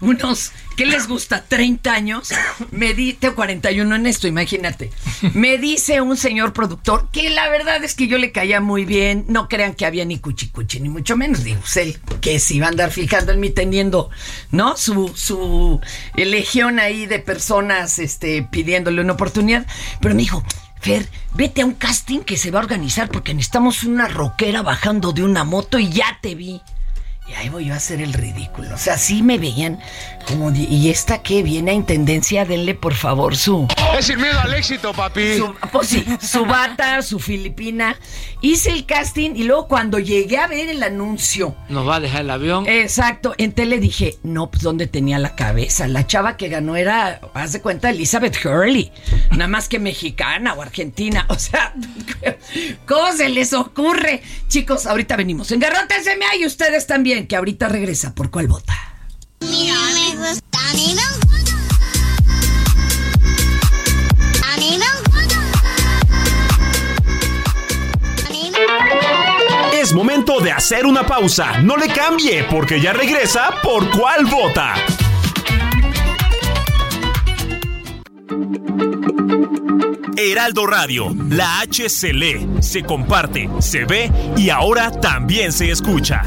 [0.00, 1.44] unos, ¿qué les gusta?
[1.46, 2.30] 30 años.
[2.70, 4.90] Me di, tengo 41 en esto, imagínate.
[5.34, 9.24] Me dice un señor productor que la verdad es que yo le caía muy bien.
[9.28, 11.44] No crean que había ni cuchicuchi, ni mucho menos.
[11.44, 14.10] Digo, pues él, que se iba a andar fijando en mí teniendo,
[14.50, 14.76] ¿no?
[14.76, 15.80] Su, su
[16.14, 19.66] legión ahí de personas este, pidiéndole una oportunidad.
[20.00, 20.42] Pero me dijo,
[20.80, 25.12] Fer, vete a un casting que se va a organizar porque necesitamos una rockera bajando
[25.12, 26.62] de una moto y ya te vi.
[27.30, 28.74] Y ahí voy yo a hacer el ridículo.
[28.74, 29.78] O sea, sí me veían
[30.26, 30.50] como...
[30.50, 31.44] ¿Y esta qué?
[31.44, 33.68] Viene a Intendencia, denle por favor su...
[33.96, 35.36] Es sin miedo al éxito, papi.
[35.36, 37.96] Su, pues sí, su bata, su filipina.
[38.42, 41.54] Hice el casting y luego cuando llegué a ver el anuncio...
[41.68, 42.66] Nos va a dejar el avión.
[42.66, 45.86] Exacto, en tele dije, no, pues ¿dónde tenía la cabeza?
[45.88, 48.92] La chava que ganó era, haz de cuenta, Elizabeth Hurley.
[49.30, 51.26] Nada más que mexicana o argentina.
[51.40, 51.72] O sea,
[52.86, 54.20] ¿cómo se les ocurre?
[54.48, 55.50] Chicos, ahorita venimos.
[55.52, 58.14] Engarrótenseme ahí ustedes también, que ahorita regresa.
[58.14, 58.74] ¿Por cuál vota?
[59.40, 61.59] Mira, me gusta, a mí me
[69.94, 71.60] Momento de hacer una pausa.
[71.62, 74.74] No le cambie porque ya regresa por cuál vota.
[80.16, 86.22] Heraldo Radio, la H se lee, se comparte, se ve y ahora también se escucha.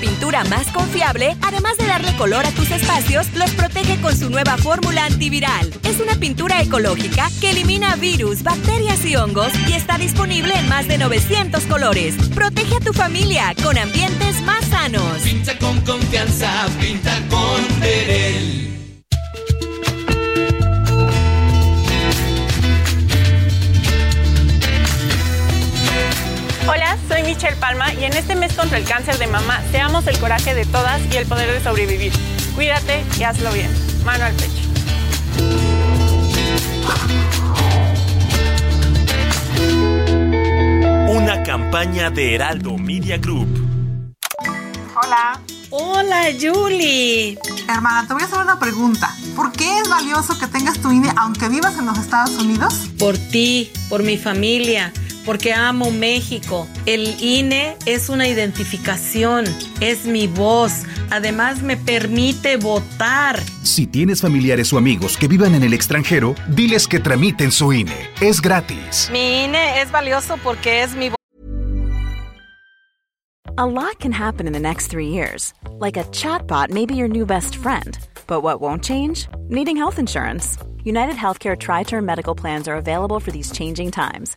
[0.00, 4.56] Pintura más confiable, además de darle color a tus espacios, los protege con su nueva
[4.56, 5.72] fórmula antiviral.
[5.84, 10.88] Es una pintura ecológica que elimina virus, bacterias y hongos y está disponible en más
[10.88, 12.14] de 900 colores.
[12.34, 15.18] Protege a tu familia con ambientes más sanos.
[15.22, 18.69] Pinta con confianza, pinta con Verel.
[27.10, 30.54] Soy Michelle Palma y en este mes contra el cáncer de mama seamos el coraje
[30.54, 32.12] de todas y el poder de sobrevivir.
[32.54, 33.68] Cuídate y hazlo bien.
[34.04, 34.60] Mano al pecho.
[41.08, 43.48] Una campaña de Heraldo Media Group.
[44.94, 45.40] Hola.
[45.72, 47.38] Hola, Julie.
[47.68, 49.12] Hermana, te voy a hacer una pregunta.
[49.34, 52.74] ¿Por qué es valioso que tengas tu INE aunque vivas en los Estados Unidos?
[52.98, 54.92] Por ti, por mi familia,
[55.30, 56.66] porque amo México.
[56.86, 59.44] El INE es una identificación,
[59.80, 60.82] es mi voz.
[61.10, 63.38] Además me permite votar.
[63.62, 67.94] Si tienes familiares o amigos que vivan en el extranjero, diles que tramiten su INE.
[68.20, 69.08] Es gratis.
[69.12, 71.16] Mi INE es valioso porque es mi voz.
[73.56, 75.54] A lot can happen in the next three years.
[75.78, 77.96] Like a chatbot may be your new best friend.
[78.26, 79.28] But what won't change?
[79.48, 80.58] Needing health insurance.
[80.82, 84.36] United Healthcare Tri Term Medical Plans are available for these changing times.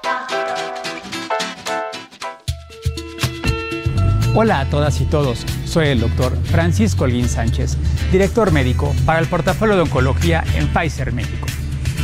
[4.33, 7.75] Hola a todas y todos, soy el doctor Francisco Olguín Sánchez,
[8.13, 11.47] director médico para el portafolio de oncología en Pfizer México.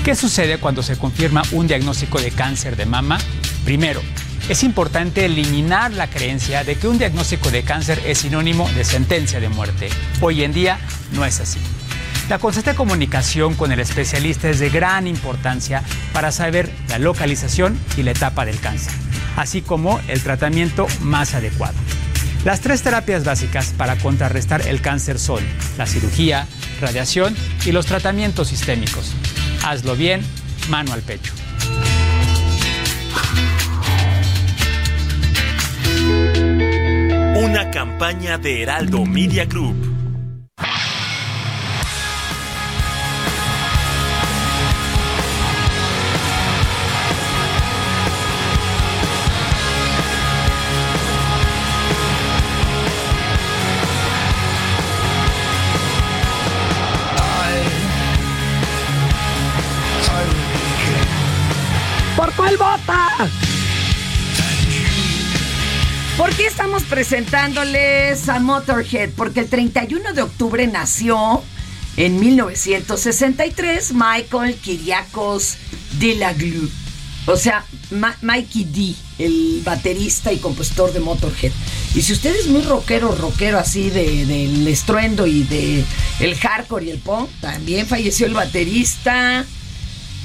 [0.04, 3.18] ¿Qué sucede cuando se confirma un diagnóstico de cáncer de mama?
[3.64, 4.02] Primero,
[4.50, 9.40] es importante eliminar la creencia de que un diagnóstico de cáncer es sinónimo de sentencia
[9.40, 9.88] de muerte.
[10.20, 10.80] Hoy en día
[11.14, 11.60] no es así.
[12.28, 18.04] La constante comunicación con el especialista es de gran importancia para saber la localización y
[18.04, 18.92] la etapa del cáncer,
[19.38, 21.76] así como el tratamiento más adecuado.
[22.46, 25.44] Las tres terapias básicas para contrarrestar el cáncer son
[25.78, 26.48] la cirugía,
[26.80, 29.14] radiación y los tratamientos sistémicos.
[29.66, 30.22] Hazlo bien,
[30.70, 31.34] mano al pecho.
[37.36, 39.87] Una campaña de Heraldo Media Group.
[62.38, 63.30] ¿Por cuál vota?
[66.18, 69.10] ¿Por qué estamos presentándoles a Motorhead?
[69.16, 71.42] Porque el 31 de octubre nació
[71.96, 75.56] en 1963 Michael Kiriakos
[76.00, 76.70] Delaglu.
[77.26, 77.66] O sea,
[78.22, 81.52] Mikey D, el baterista y compositor de Motorhead.
[81.96, 85.84] Y si usted es muy rockero, rockero así de- del estruendo y de
[86.20, 89.46] el hardcore y el punk, también falleció el baterista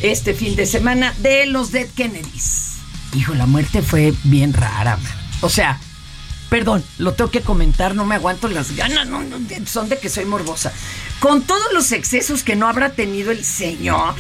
[0.03, 2.73] este fin de semana de los Dead Kennedys.
[3.15, 5.13] Hijo, la muerte fue bien rara, man.
[5.41, 5.79] O sea,
[6.49, 10.09] perdón, lo tengo que comentar, no me aguanto las ganas, no, no, son de que
[10.09, 10.73] soy morbosa.
[11.21, 14.15] Con todos los excesos que no habrá tenido el señor,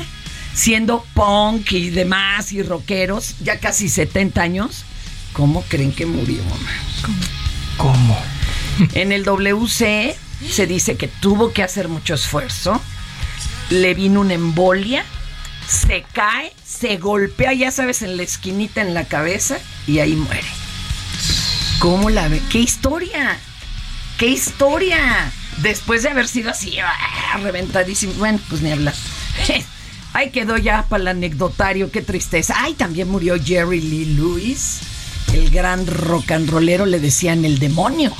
[0.54, 4.84] siendo punk y demás y rockeros, ya casi 70 años,
[5.32, 7.16] ¿cómo creen que murió, man?
[7.76, 8.18] ¿Cómo?
[8.94, 10.16] En el WC
[10.48, 12.80] se dice que tuvo que hacer mucho esfuerzo,
[13.70, 15.04] le vino una embolia,
[15.66, 20.46] se cae, se golpea, ya sabes, en la esquinita en la cabeza y ahí muere.
[21.78, 22.40] ¿Cómo la ve?
[22.50, 23.38] ¿Qué historia?
[24.18, 25.32] ¿Qué historia?
[25.58, 28.12] Después de haber sido así, ah, reventadísimo.
[28.14, 28.94] Bueno, pues ni hablar.
[30.14, 32.54] Ahí quedó ya para el anecdotario, qué tristeza.
[32.58, 34.80] Ay, también murió Jerry Lee Lewis,
[35.32, 38.12] el gran rock and rollero, le decían el demonio.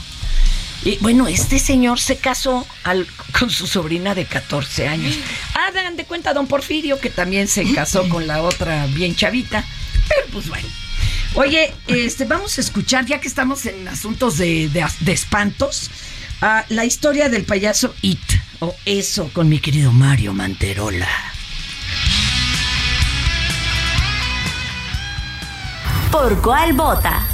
[0.84, 3.06] Y bueno, este señor se casó al-
[3.38, 5.16] con su sobrina de 14 años.
[5.54, 9.64] Ah, dan de cuenta don Porfirio, que también se casó con la otra bien chavita.
[10.08, 10.66] Pero pues bueno.
[11.34, 15.90] Oye, este, vamos a escuchar, ya que estamos en asuntos de, de- de espantos,
[16.68, 18.20] la historia del payaso It,
[18.58, 21.08] o eso, con mi querido Mario Manterola.
[26.10, 27.24] ¿Por cuál vota?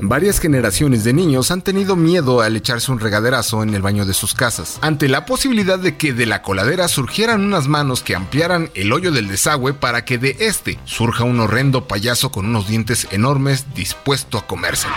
[0.00, 4.14] Varias generaciones de niños han tenido miedo al echarse un regaderazo en el baño de
[4.14, 8.70] sus casas, ante la posibilidad de que de la coladera surgieran unas manos que ampliaran
[8.74, 13.08] el hoyo del desagüe para que de este surja un horrendo payaso con unos dientes
[13.10, 14.96] enormes dispuesto a comérselos.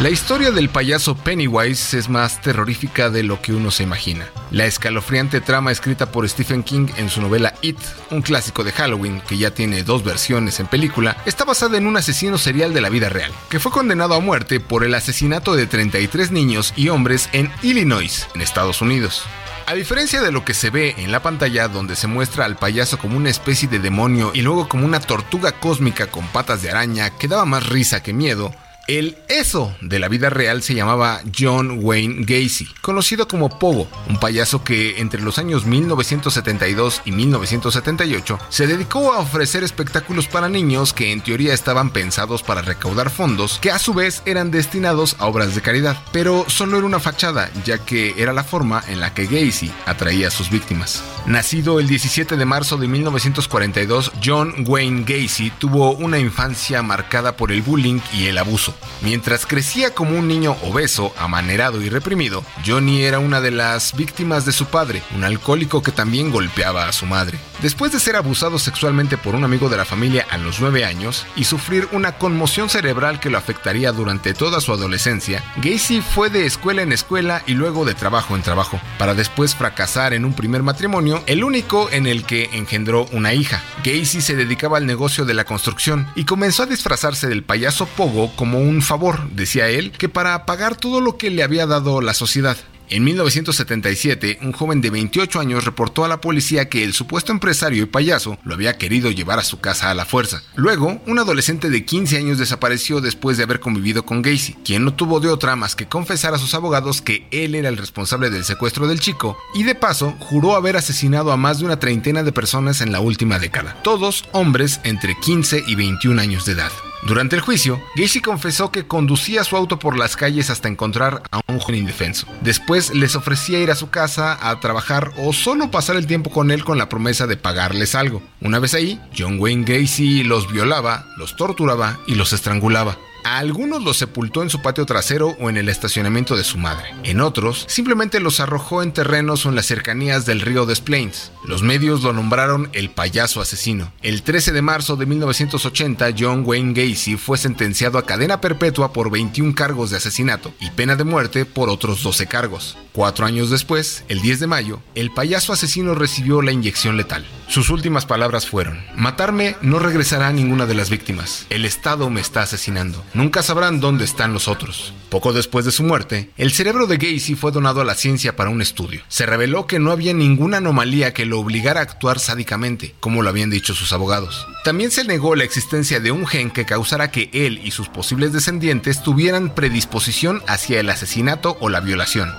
[0.00, 4.28] La historia del payaso Pennywise es más terrorífica de lo que uno se imagina.
[4.52, 7.78] La escalofriante trama escrita por Stephen King en su novela It,
[8.12, 11.96] un clásico de Halloween que ya tiene dos versiones en película, está basada en un
[11.96, 15.66] asesino serial de la vida real, que fue condenado a muerte por el asesinato de
[15.66, 19.24] 33 niños y hombres en Illinois, en Estados Unidos.
[19.66, 22.98] A diferencia de lo que se ve en la pantalla donde se muestra al payaso
[22.98, 27.10] como una especie de demonio y luego como una tortuga cósmica con patas de araña
[27.10, 28.54] que daba más risa que miedo,
[28.88, 34.18] el eso de la vida real se llamaba John Wayne Gacy, conocido como Pogo, un
[34.18, 40.94] payaso que entre los años 1972 y 1978 se dedicó a ofrecer espectáculos para niños
[40.94, 45.26] que en teoría estaban pensados para recaudar fondos que a su vez eran destinados a
[45.26, 49.12] obras de caridad, pero solo era una fachada, ya que era la forma en la
[49.12, 51.04] que Gacy atraía a sus víctimas.
[51.26, 57.52] Nacido el 17 de marzo de 1942, John Wayne Gacy tuvo una infancia marcada por
[57.52, 58.77] el bullying y el abuso.
[59.00, 64.44] Mientras crecía como un niño obeso, amanerado y reprimido, Johnny era una de las víctimas
[64.44, 67.38] de su padre, un alcohólico que también golpeaba a su madre.
[67.62, 71.26] Después de ser abusado sexualmente por un amigo de la familia a los 9 años
[71.36, 76.46] y sufrir una conmoción cerebral que lo afectaría durante toda su adolescencia, Gacy fue de
[76.46, 80.62] escuela en escuela y luego de trabajo en trabajo, para después fracasar en un primer
[80.62, 83.62] matrimonio, el único en el que engendró una hija.
[83.84, 88.34] Gacy se dedicaba al negocio de la construcción y comenzó a disfrazarse del payaso Pogo
[88.36, 92.14] como un favor, decía él, que para pagar todo lo que le había dado la
[92.14, 92.56] sociedad.
[92.90, 97.82] En 1977, un joven de 28 años reportó a la policía que el supuesto empresario
[97.82, 100.42] y payaso lo había querido llevar a su casa a la fuerza.
[100.56, 104.94] Luego, un adolescente de 15 años desapareció después de haber convivido con Gacy, quien no
[104.94, 108.44] tuvo de otra más que confesar a sus abogados que él era el responsable del
[108.44, 112.32] secuestro del chico y de paso juró haber asesinado a más de una treintena de
[112.32, 116.72] personas en la última década, todos hombres entre 15 y 21 años de edad.
[117.06, 121.40] Durante el juicio, Gacy confesó que conducía su auto por las calles hasta encontrar a
[121.46, 122.26] un joven indefenso.
[122.40, 126.50] Después les ofrecía ir a su casa a trabajar o solo pasar el tiempo con
[126.50, 128.22] él con la promesa de pagarles algo.
[128.40, 132.98] Una vez ahí, John Wayne Gacy los violaba, los torturaba y los estrangulaba.
[133.28, 136.94] A algunos los sepultó en su patio trasero o en el estacionamiento de su madre.
[137.04, 141.30] En otros, simplemente los arrojó en terrenos o en las cercanías del río Des Plaines.
[141.44, 143.92] Los medios lo nombraron el payaso asesino.
[144.00, 149.10] El 13 de marzo de 1980, John Wayne Gacy fue sentenciado a cadena perpetua por
[149.10, 152.78] 21 cargos de asesinato y pena de muerte por otros 12 cargos.
[152.94, 157.26] Cuatro años después, el 10 de mayo, el payaso asesino recibió la inyección letal.
[157.46, 161.46] Sus últimas palabras fueron, matarme no regresará a ninguna de las víctimas.
[161.48, 163.04] El Estado me está asesinando.
[163.18, 164.92] Nunca sabrán dónde están los otros.
[165.08, 168.48] Poco después de su muerte, el cerebro de Gacy fue donado a la ciencia para
[168.48, 169.02] un estudio.
[169.08, 173.28] Se reveló que no había ninguna anomalía que lo obligara a actuar sádicamente, como lo
[173.28, 174.46] habían dicho sus abogados.
[174.62, 178.32] También se negó la existencia de un gen que causara que él y sus posibles
[178.32, 182.32] descendientes tuvieran predisposición hacia el asesinato o la violación.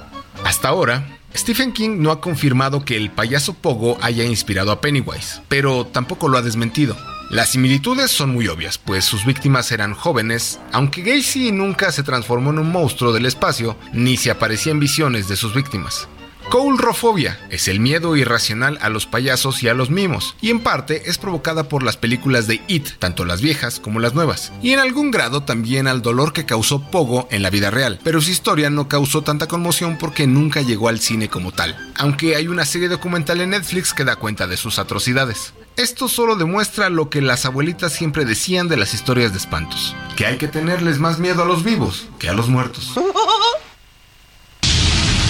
[0.46, 5.42] Hasta ahora, Stephen King no ha confirmado que el payaso Pogo haya inspirado a Pennywise,
[5.48, 6.98] pero tampoco lo ha desmentido.
[7.30, 12.50] Las similitudes son muy obvias, pues sus víctimas eran jóvenes, aunque Gacy nunca se transformó
[12.50, 16.08] en un monstruo del espacio, ni se aparecía en visiones de sus víctimas.
[16.50, 21.04] Coulrofobia es el miedo irracional a los payasos y a los mimos, y en parte
[21.06, 24.80] es provocada por las películas de It, tanto las viejas como las nuevas, y en
[24.80, 28.72] algún grado también al dolor que causó Pogo en la vida real, pero su historia
[28.72, 32.90] no causó tanta conmoción porque nunca llegó al cine como tal, aunque hay una serie
[32.90, 35.54] documental en Netflix que da cuenta de sus atrocidades.
[35.78, 40.26] Esto solo demuestra lo que las abuelitas siempre decían de las historias de espantos, que
[40.26, 42.96] hay que tenerles más miedo a los vivos que a los muertos.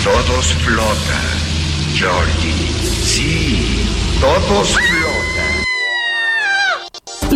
[0.04, 0.96] Todos flotan,
[2.00, 2.54] Jordi.
[3.04, 3.86] Sí,
[4.22, 5.60] todos flotan.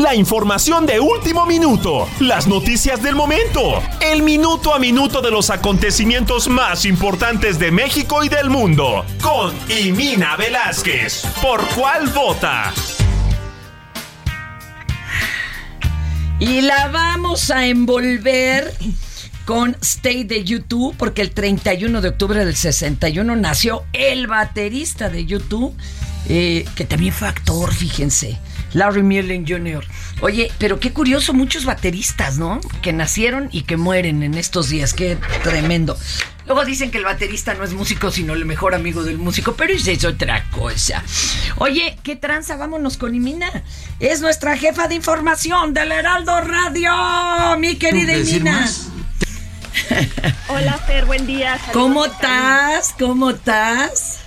[0.01, 5.49] La información de último minuto, las noticias del momento, el minuto a minuto de los
[5.49, 11.26] acontecimientos más importantes de México y del mundo, con Imina Velázquez.
[11.41, 12.74] ¿Por cuál vota?
[16.39, 18.74] Y la vamos a envolver
[19.45, 25.25] con Stay de YouTube, porque el 31 de octubre del 61 nació el baterista de
[25.25, 25.75] YouTube,
[26.29, 28.39] eh, que también fue actor, fíjense,
[28.73, 29.85] Larry Mullen Jr.
[30.21, 32.61] Oye, pero qué curioso, muchos bateristas, ¿no?
[32.81, 35.97] Que nacieron y que mueren en estos días, qué tremendo.
[36.45, 39.73] Luego dicen que el baterista no es músico, sino el mejor amigo del músico, pero
[39.73, 41.03] eso es otra cosa.
[41.57, 42.57] Oye, ¿qué tranza?
[42.57, 43.63] Vámonos con Imina.
[43.99, 48.69] Es nuestra jefa de información del Heraldo Radio, mi querida Imina.
[50.49, 51.57] Hola, Fer, buen día.
[51.57, 52.95] Saludos ¿Cómo estás?
[52.97, 54.19] ¿Cómo estás?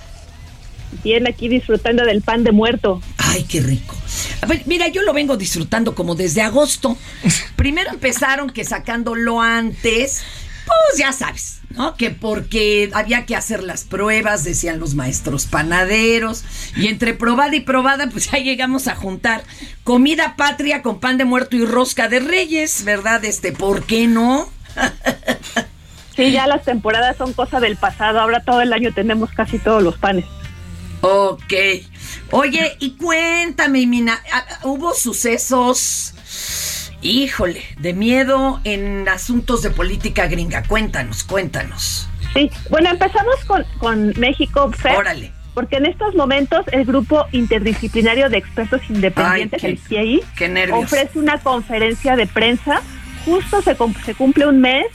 [1.03, 3.01] Bien, aquí disfrutando del pan de muerto.
[3.17, 3.95] Ay, qué rico.
[4.41, 6.97] A ver, mira, yo lo vengo disfrutando como desde agosto.
[7.55, 10.23] Primero empezaron que sacándolo antes,
[10.65, 11.95] pues ya sabes, ¿no?
[11.95, 16.43] Que porque había que hacer las pruebas, decían los maestros panaderos.
[16.75, 19.43] Y entre probada y probada, pues ya llegamos a juntar
[19.83, 23.23] comida patria con pan de muerto y rosca de reyes, ¿verdad?
[23.25, 24.49] Este, ¿por qué no?
[26.15, 28.19] Sí, ya las temporadas son cosa del pasado.
[28.19, 30.25] Ahora todo el año tenemos casi todos los panes.
[31.01, 31.53] Ok.
[32.31, 36.15] Oye, y cuéntame, Mina, ¿ah, ¿hubo sucesos,
[37.03, 40.63] híjole, de miedo en asuntos de política gringa?
[40.63, 42.09] Cuéntanos, cuéntanos.
[42.33, 44.95] Sí, bueno, empezamos con, con México, Fer.
[44.97, 45.31] Órale.
[45.53, 50.83] Porque en estos momentos el grupo interdisciplinario de expertos independientes, Ay, el qué- qué nervios.
[50.85, 52.81] ofrece una conferencia de prensa.
[53.27, 53.75] Justo se,
[54.05, 54.85] se cumple un mes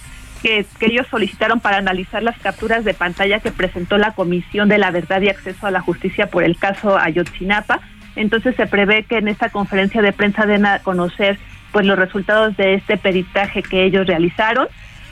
[0.43, 4.79] que, que ellos solicitaron para analizar las capturas de pantalla que presentó la Comisión de
[4.79, 7.81] la Verdad y Acceso a la Justicia por el caso Ayotzinapa.
[8.17, 11.39] Entonces se prevé que en esta conferencia de prensa den a conocer
[11.73, 14.67] pues los resultados de este peritaje que ellos realizaron.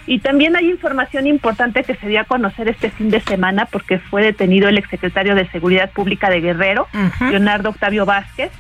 [0.07, 3.99] Y también hay información importante que se dio a conocer este fin de semana porque
[3.99, 6.89] fue detenido el exsecretario de Seguridad Pública de Guerrero,
[7.21, 8.51] Leonardo Octavio Vázquez,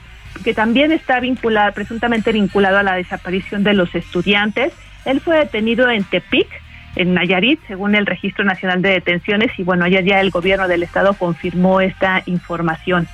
[0.44, 4.72] que también está vinculado, presuntamente vinculado a la desaparición de los estudiantes.
[5.04, 6.48] Él fue detenido en Tepic,
[6.96, 10.82] en Nayarit, según el Registro Nacional de Detenciones, y bueno, ayer ya el gobierno del
[10.82, 13.06] estado confirmó esta información.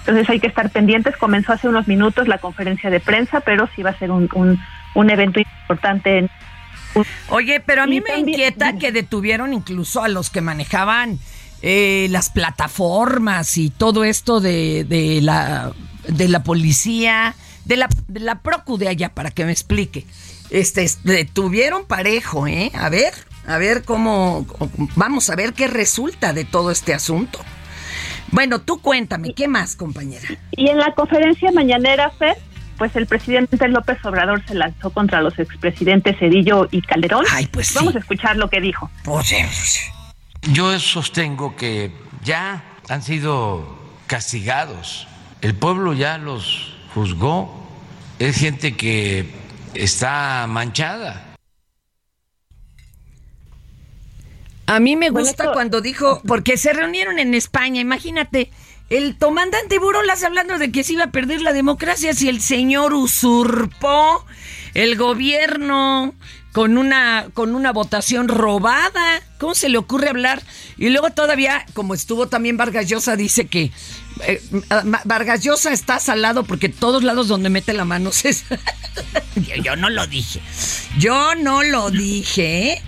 [0.00, 1.16] Entonces hay que estar pendientes.
[1.16, 4.58] Comenzó hace unos minutos la conferencia de prensa, pero sí va a ser un, un,
[4.94, 6.30] un evento importante en
[7.28, 11.18] Oye, pero a mí Y me también- inquieta que detuvieron incluso a los que manejaban
[11.62, 15.70] eh, las plataformas y todo esto de, de la
[16.08, 17.34] de la policía,
[17.64, 20.06] de la, de la procu de allá, para que me explique.
[20.50, 22.70] Este, es- detuvieron parejo, ¿eh?
[22.74, 23.12] A ver,
[23.46, 24.46] a ver cómo,
[24.96, 27.40] vamos a ver qué resulta de todo este asunto.
[28.32, 30.26] Bueno, tú cuéntame, ¿qué más, compañera?
[30.52, 32.36] Y en la conferencia mañanera, Fer,
[32.78, 37.24] pues el presidente López Obrador se lanzó contra los expresidentes Cedillo y Calderón.
[37.52, 38.88] pues Vamos a escuchar lo que dijo.
[40.52, 41.92] Yo sostengo que
[42.24, 45.06] ya han sido castigados,
[45.40, 47.68] el pueblo ya los juzgó,
[48.18, 49.26] es gente que
[49.74, 51.36] está manchada.
[54.66, 58.50] A mí me gusta cuando dijo, porque se reunieron en España, imagínate,
[58.88, 62.92] el comandante Burolas hablando de que se iba a perder la democracia si el señor
[62.92, 64.24] usurpó
[64.74, 66.14] el gobierno
[66.52, 69.22] con una, con una votación robada.
[69.38, 70.42] ¿Cómo se le ocurre hablar?
[70.76, 73.70] Y luego todavía, como estuvo también Vargas Llosa, dice que
[74.26, 74.42] eh,
[75.04, 78.32] Vargas Llosa está salado porque todos lados donde mete la mano se...
[79.36, 80.40] yo, yo no lo dije.
[80.98, 82.72] Yo no lo dije.
[82.72, 82.82] ¿eh?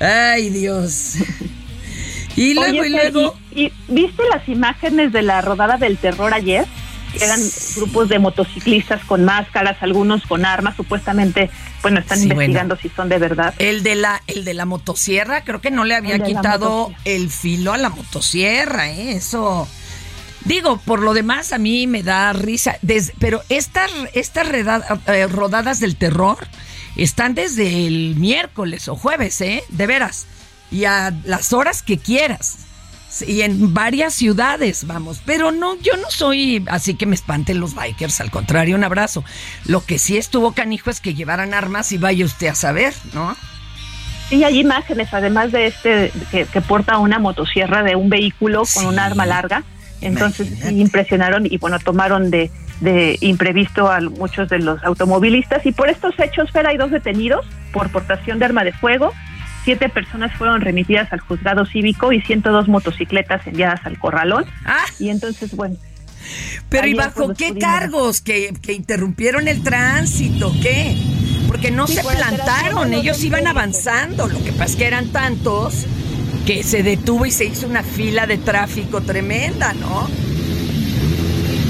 [0.00, 1.14] Ay, Dios.
[2.36, 3.36] Y luego, Oye, y luego...
[3.54, 6.66] ¿y, y viste las imágenes de la rodada del terror ayer?
[7.20, 7.40] Eran
[7.76, 11.50] grupos de motociclistas con máscaras, algunos con armas, supuestamente,
[11.82, 13.54] bueno, están Sí, investigando si son de verdad.
[13.58, 17.30] El de la, el de la motosierra, creo que no le había El quitado el
[17.30, 19.12] filo a la motosierra, ¿eh?
[19.12, 19.66] Eso.
[20.44, 22.76] Digo, por lo demás a mí me da risa.
[22.82, 24.48] Des- pero estas, estas
[25.06, 26.38] eh, rodadas del terror
[26.96, 29.62] están desde el miércoles o jueves, ¿eh?
[29.68, 30.26] De veras.
[30.70, 32.58] Y a las horas que quieras.
[33.26, 35.20] Y en varias ciudades, vamos.
[35.24, 38.20] Pero no, yo no soy así que me espanten los bikers.
[38.20, 39.24] Al contrario, un abrazo.
[39.66, 43.36] Lo que sí estuvo canijo es que llevaran armas y vaya usted a saber, ¿no?
[44.28, 48.86] Sí, hay imágenes, además de este que, que porta una motosierra de un vehículo con
[48.86, 49.64] un arma larga.
[50.00, 52.50] Entonces sí, impresionaron y bueno, tomaron de,
[52.80, 55.66] de imprevisto a muchos de los automovilistas.
[55.66, 59.12] Y por estos hechos, Fer, hay dos detenidos por portación de arma de fuego.
[59.64, 64.46] Siete personas fueron remitidas al juzgado cívico y 102 motocicletas enviadas al corralón.
[64.98, 65.76] Y entonces, bueno,
[66.68, 68.20] Pero ¿y bajo pues, qué cargos?
[68.20, 70.52] ¿Que, que interrumpieron el tránsito?
[70.62, 70.96] ¿Qué?
[71.46, 74.28] Porque no Sí, se plantaron, de ellos iban avanzando.
[74.28, 75.86] Lo que pasa es que eran tantos
[76.46, 80.08] que se detuvo y se hizo una fila de tráfico tremenda, ¿no?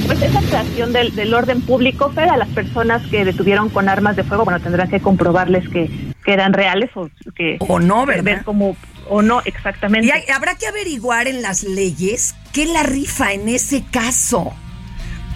[0.06, 4.16] Pues esa creación del, del orden público, Fer, a las personas que detuvieron con armas
[4.16, 5.88] de fuego, bueno, tendrán que comprobarles que,
[6.24, 7.56] que eran reales o que...
[7.60, 8.24] O no, ¿verdad?
[8.24, 8.76] Ver cómo,
[9.08, 10.06] o no, exactamente.
[10.06, 14.52] Y hay- habrá que averiguar en las leyes qué la rifa en ese caso.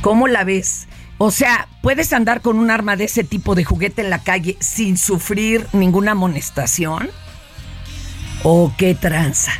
[0.02, 0.86] ¿Cómo la ves?
[1.18, 4.56] O sea, ¿puedes andar con un arma de ese tipo de juguete en la calle
[4.60, 7.08] sin sufrir ninguna amonestación?
[8.42, 9.52] ¿O qué tranza?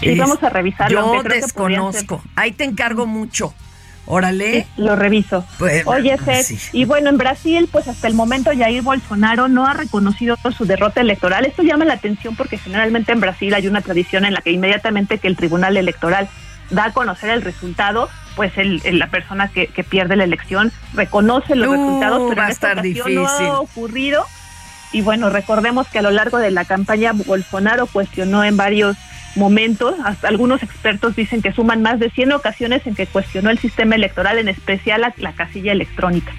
[0.00, 2.22] Sí, vamos a revisarlo, Yo desconozco.
[2.36, 3.52] Ahí te encargo mucho.
[4.10, 4.62] Órale.
[4.62, 5.44] Sí, lo reviso.
[5.58, 6.58] Pues, Oye, Fer, sí.
[6.72, 11.02] y bueno, en Brasil, pues hasta el momento Jair Bolsonaro no ha reconocido su derrota
[11.02, 11.44] electoral.
[11.44, 15.18] Esto llama la atención porque generalmente en Brasil hay una tradición en la que inmediatamente
[15.18, 16.28] que el Tribunal Electoral
[16.70, 20.72] da a conocer el resultado, pues el, el- la persona que, que pierde la elección
[20.94, 23.46] reconoce los Uh, resultados, pero va a en esta estar ocasión no difícil.
[23.46, 24.24] ha ocurrido.
[24.92, 28.96] Y bueno, recordemos que a lo largo de la campaña Bolsonaro cuestionó en varios
[29.38, 33.58] momentos, hasta algunos expertos dicen que suman más de 100 ocasiones en que cuestionó el
[33.58, 36.32] sistema electoral, en especial la, la casilla electrónica.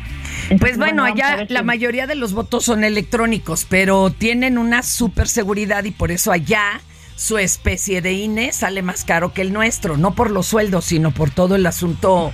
[0.49, 4.83] Entonces, Pues bueno, allá la si- mayoría de los votos son electrónicos, pero tienen una
[4.83, 6.81] super seguridad y por eso allá
[7.15, 11.11] su especie de INE sale más caro que el nuestro, no por los sueldos, sino
[11.11, 12.31] por todo el asunto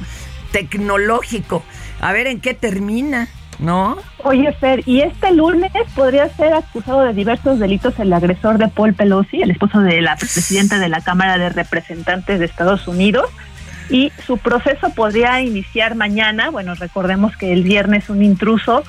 [0.51, 1.63] tecnológico.
[2.01, 3.27] A ver en qué termina,
[3.59, 3.97] ¿no?
[4.23, 8.93] Oye, Fer, y este lunes podría ser acusado de diversos delitos el agresor de Paul
[8.93, 13.29] Pelosi, el esposo de la presidenta de la Cámara de Representantes de Estados Unidos,
[13.89, 16.49] y su proceso podría iniciar mañana.
[16.49, 18.83] Bueno, recordemos que el viernes un intruso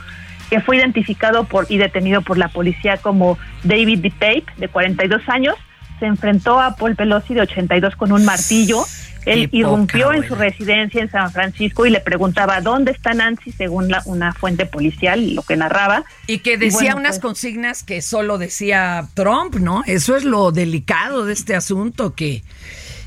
[0.48, 5.56] que fue identificado por y detenido por la policía como David DePape, de 42 años,
[5.98, 8.84] se enfrentó a Paul Pelosi, de 82, con un martillo.
[9.26, 13.12] Él Qué irrumpió poca, en su residencia en San Francisco y le preguntaba dónde está
[13.12, 16.04] Nancy, según la- una fuente policial, lo que narraba.
[16.26, 19.82] Y que decía bueno, unas pues, consignas que solo decía Trump, ¿no?
[19.86, 22.42] Eso es lo delicado de este asunto, que,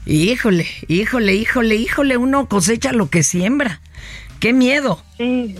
[0.05, 3.81] híjole, híjole, híjole, híjole, uno cosecha lo que siembra.
[4.39, 5.03] Qué miedo.
[5.17, 5.55] Sí.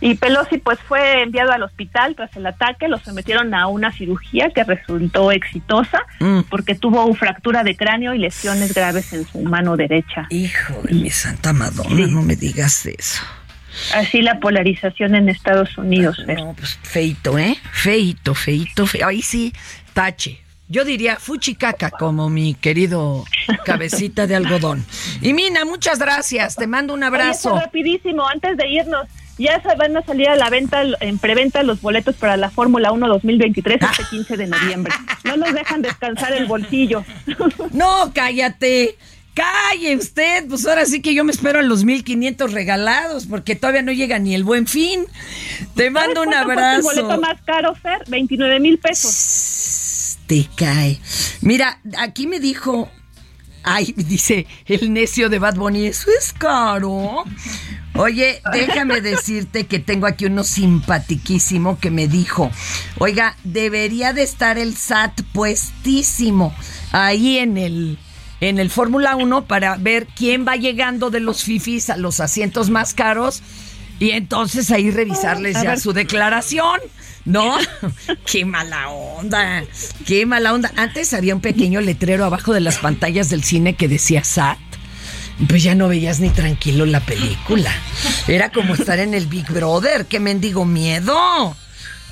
[0.00, 4.50] Y Pelosi pues fue enviado al hospital tras el ataque, lo sometieron a una cirugía
[4.54, 6.40] que resultó exitosa Mm.
[6.50, 10.26] porque tuvo fractura de cráneo y lesiones graves en su mano derecha.
[10.30, 13.22] Hijo de mi santa Madonna, no me digas eso.
[13.94, 16.22] Así la polarización en Estados Unidos.
[16.24, 16.38] Fer.
[16.38, 17.56] No, pues feito, ¿eh?
[17.72, 19.06] Feito, feito, feito.
[19.06, 19.52] Ahí sí,
[19.94, 20.40] tache.
[20.68, 23.24] Yo diría fuchicaca como mi querido
[23.64, 24.84] cabecita de algodón.
[25.22, 26.56] Y Mina, muchas gracias.
[26.56, 27.54] Te mando un abrazo.
[27.54, 29.06] Oye, rapidísimo, antes de irnos,
[29.38, 33.08] ya van a salir a la venta, en preventa los boletos para la Fórmula 1
[33.08, 34.92] 2023 este 15 de noviembre.
[35.24, 37.04] No nos dejan descansar el bolsillo.
[37.72, 38.96] No, cállate.
[39.34, 43.82] Calle usted, pues ahora sí que yo me espero a los 1500 regalados porque todavía
[43.82, 45.04] no llega ni el buen fin.
[45.76, 46.90] Te mando un ¿Cuánto cuesta abrazo.
[46.90, 48.02] el boleto más caro, Fer?
[48.08, 50.18] 29 mil pesos.
[50.26, 50.98] Te cae.
[51.40, 52.90] Mira, aquí me dijo,
[53.62, 57.24] ay, dice el necio de Bad Bunny, eso es caro.
[57.94, 62.50] Oye, déjame decirte que tengo aquí uno simpatiquísimo que me dijo,
[62.98, 66.54] oiga, debería de estar el SAT puestísimo
[66.92, 67.98] ahí en el
[68.40, 72.70] en el Fórmula 1 para ver quién va llegando de los fifis a los asientos
[72.70, 73.42] más caros
[73.98, 75.80] y entonces ahí revisarles ya ver.
[75.80, 76.80] su declaración,
[77.24, 77.56] ¿no?
[78.30, 79.64] qué mala onda,
[80.06, 80.72] qué mala onda.
[80.76, 84.58] Antes había un pequeño letrero abajo de las pantallas del cine que decía SAT.
[85.48, 87.72] Pues ya no veías ni tranquilo la película.
[88.26, 90.06] Era como estar en el Big Brother.
[90.06, 91.56] ¡Qué mendigo miedo!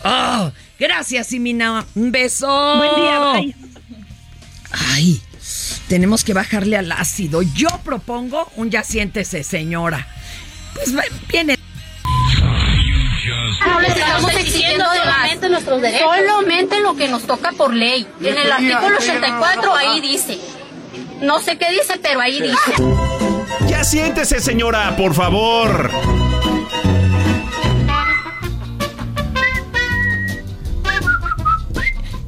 [0.04, 1.84] Oh, gracias, Simina.
[1.96, 2.76] Un beso.
[2.76, 3.56] Buen día, bye.
[4.70, 5.20] Ay,
[5.88, 7.42] tenemos que bajarle al ácido.
[7.42, 10.06] Yo propongo un ya siéntese, señora.
[10.74, 10.94] Pues
[11.28, 11.56] viene.
[13.66, 16.08] No les estamos exigiendo solamente nuestros derechos.
[16.16, 18.06] Solamente lo que nos toca por ley.
[18.20, 20.38] En el artículo 84 ahí dice.
[21.20, 22.72] No sé qué dice, pero ahí dice.
[23.66, 25.90] Ya siéntese, señora, por favor.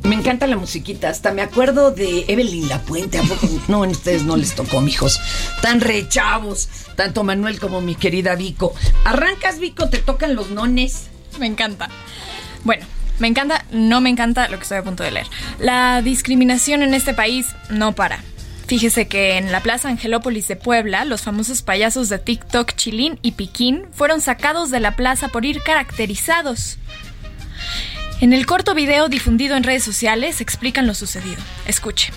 [0.09, 3.19] Me encanta la musiquita, hasta me acuerdo de Evelyn La Puente.
[3.19, 3.23] ¿a?
[3.69, 5.21] No, ustedes no les tocó, mijos.
[5.61, 8.75] Tan rechavos, tanto Manuel como mi querida Vico.
[9.05, 11.09] Arrancas, Vico, te tocan los nones.
[11.39, 11.91] Me encanta.
[12.65, 12.87] Bueno,
[13.19, 15.27] me encanta, no me encanta lo que estoy a punto de leer.
[15.59, 18.25] La discriminación en este país no para.
[18.67, 23.33] Fíjese que en la Plaza Angelópolis de Puebla, los famosos payasos de TikTok Chilín y
[23.33, 26.79] Piquín fueron sacados de la plaza por ir caracterizados.
[28.21, 31.41] En el corto video difundido en redes sociales explican lo sucedido.
[31.67, 32.13] Escuche.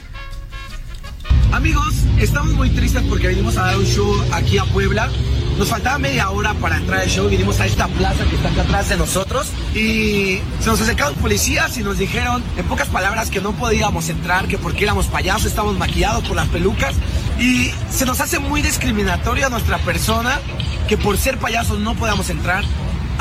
[1.52, 5.12] Amigos, estamos muy tristes porque venimos a dar un show aquí a Puebla.
[5.60, 7.30] Nos faltaba media hora para entrar al show.
[7.30, 9.52] Vinimos a esta plaza que está acá atrás de nosotros.
[9.76, 14.48] Y se nos acercaron policías y nos dijeron, en pocas palabras, que no podíamos entrar,
[14.48, 16.96] que porque éramos payasos, estábamos maquillados por las pelucas.
[17.40, 20.40] Y se nos hace muy discriminatorio a nuestra persona
[20.88, 22.64] que por ser payasos no podamos entrar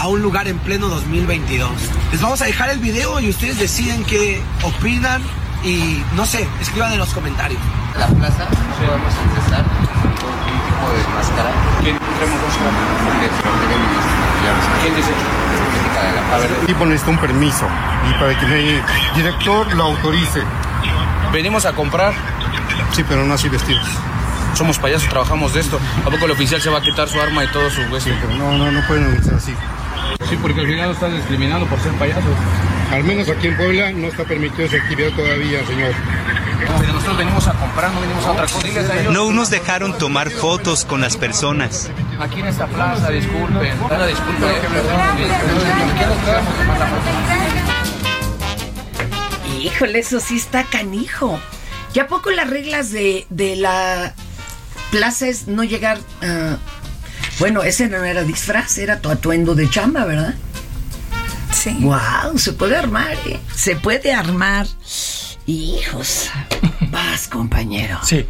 [0.01, 1.71] a un lugar en pleno 2022.
[2.11, 5.21] Les vamos a dejar el video y ustedes deciden qué opinan
[5.63, 7.61] y no sé, escriban en los comentarios.
[7.99, 8.47] La plaza
[8.79, 11.51] podemos ingresar con un tipo de máscara.
[11.83, 12.41] ¿Quién entremos
[14.83, 15.11] ¿Quién dice?
[16.33, 17.67] A ver, el tipo necesita un permiso
[18.09, 18.83] y para que el
[19.15, 20.43] director lo autorice.
[21.31, 22.15] Venimos a comprar.
[22.93, 23.87] Sí, pero no así vestidos.
[24.55, 25.79] Somos payasos, trabajamos de esto.
[26.07, 28.09] ¿A poco el oficial se va a quitar su arma y todo su hueso?
[28.39, 29.55] No, no, no pueden organizar así.
[30.31, 32.25] Sí, porque al final estás discriminando por ser payasos.
[32.93, 35.93] Al menos aquí en Puebla no está permitido esa actividad todavía, señor.
[36.79, 38.69] Pero nosotros venimos a comprar, no venimos a otra cosa.
[39.11, 41.91] No nos dejaron tomar fotos con las personas.
[42.21, 43.83] Aquí en esta plaza, disculpen.
[43.83, 44.47] Una disculpa.
[45.99, 47.11] ¿Qué nos quedamos tomar la foto?
[49.61, 51.41] Híjole, eso sí está canijo.
[51.93, 54.15] ¿Y a poco las reglas de, de la
[54.93, 56.57] plaza es no llegar a...
[57.41, 60.35] Bueno, ese no era disfraz, era tu atuendo de chamba, ¿verdad?
[61.51, 61.75] Sí.
[61.81, 63.41] Wow, se puede armar, ¿eh?
[63.55, 64.67] Se puede armar.
[65.47, 66.31] Hijos.
[66.91, 67.99] Vas, compañero.
[68.03, 68.27] Sí.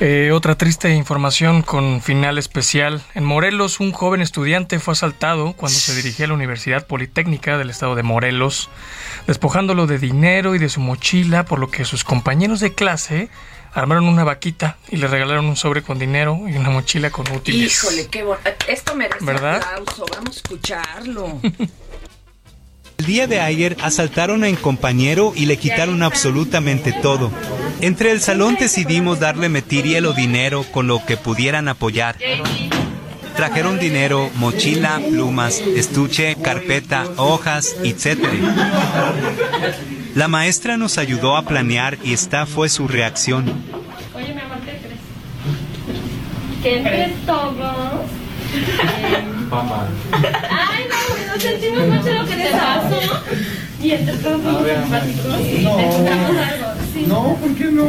[0.00, 3.02] Eh, otra triste información con final especial.
[3.14, 7.68] En Morelos, un joven estudiante fue asaltado cuando se dirigía a la Universidad Politécnica del
[7.68, 8.70] estado de Morelos,
[9.26, 13.28] despojándolo de dinero y de su mochila, por lo que sus compañeros de clase
[13.72, 17.72] armaron una vaquita y le regalaron un sobre con dinero y una mochila con útiles.
[17.72, 18.42] Híjole, qué bueno.
[18.68, 19.62] Esto merece ¿Verdad?
[19.62, 20.06] aplauso.
[20.14, 21.40] Vamos a escucharlo.
[22.98, 27.30] El día de ayer asaltaron a un compañero y le quitaron absolutamente todo.
[27.80, 32.18] Entre el salón decidimos darle metiriel o dinero con lo que pudieran apoyar.
[33.36, 38.18] Trajeron dinero, mochila, plumas, estuche, carpeta, hojas, etc.
[40.14, 43.44] La maestra nos ayudó a planear y esta fue su reacción.
[44.14, 45.00] Oye, mi amor, ¿qué crees?
[46.62, 48.06] Que entre todos.
[49.48, 49.86] Papá.
[50.12, 53.22] Ay, no, nos sentimos mucho lo que te pasó.
[53.82, 55.76] Y entre todos somos simpáticos y No.
[55.76, 56.66] necesitamos algo.
[56.92, 57.04] Sí.
[57.06, 57.86] No, ¿por qué no?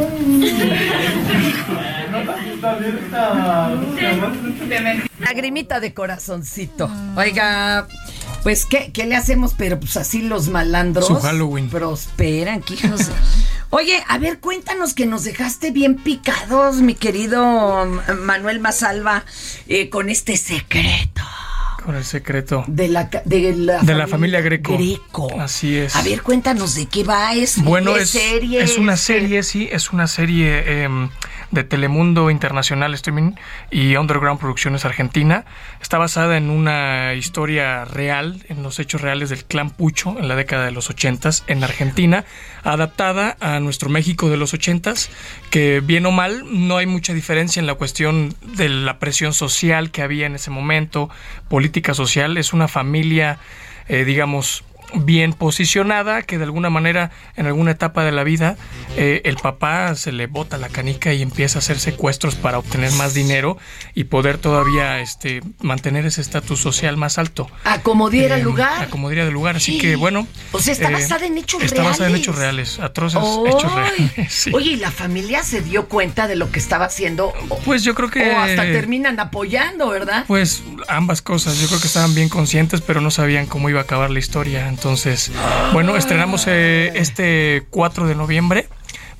[5.18, 6.90] Lagrimita de corazoncito.
[7.16, 7.86] Oiga,
[8.42, 9.54] pues, ¿qué, qué le hacemos?
[9.56, 11.06] Pero pues así los malandros.
[11.06, 11.68] Su Halloween.
[11.68, 13.08] Prosperan, hijos.
[13.70, 17.86] Oye, a ver, cuéntanos que nos dejaste bien picados, mi querido
[18.20, 19.24] Manuel Masalva,
[19.66, 21.22] eh, con este secreto
[21.82, 22.64] Con el secreto.
[22.66, 24.74] de la, de la, De la familia Greco.
[24.74, 25.40] Greco.
[25.40, 25.96] Así es.
[25.96, 27.32] A ver, cuéntanos de qué va.
[27.34, 28.62] Es, Bueno, es, serie.
[28.62, 31.08] es una serie, sí, es una serie em,
[31.52, 33.32] de Telemundo Internacional Streaming
[33.70, 35.44] y Underground Producciones Argentina.
[35.80, 40.34] Está basada en una historia real, en los hechos reales del clan Pucho en la
[40.34, 42.24] década de los 80 en Argentina,
[42.64, 44.82] adaptada a nuestro México de los 80
[45.50, 49.90] que bien o mal no hay mucha diferencia en la cuestión de la presión social
[49.90, 51.10] que había en ese momento,
[51.48, 53.38] política social, es una familia,
[53.88, 58.56] eh, digamos, bien posicionada, que de alguna manera en alguna etapa de la vida
[58.96, 62.92] eh, el papá se le bota la canica y empieza a hacer secuestros para obtener
[62.92, 63.56] más dinero
[63.94, 67.48] y poder todavía este, mantener ese estatus social más alto.
[67.64, 68.82] Acomodiera el Eh, lugar.
[68.82, 70.26] Acomodiera del lugar, así que bueno.
[70.52, 71.90] O sea, está eh, basada en hechos Está reales.
[71.92, 74.10] basada en hechos reales, atroces hechos reales.
[74.32, 74.50] sí.
[74.54, 77.32] Oye, ¿y la familia se dio cuenta de lo que estaba haciendo?
[77.64, 78.30] Pues yo creo que...
[78.32, 80.24] O hasta terminan apoyando, ¿verdad?
[80.26, 83.82] Pues ambas cosas, yo creo que estaban bien conscientes, pero no sabían cómo iba a
[83.84, 84.68] acabar la historia.
[84.82, 85.30] Entonces,
[85.72, 88.68] bueno, estrenamos eh, este 4 de noviembre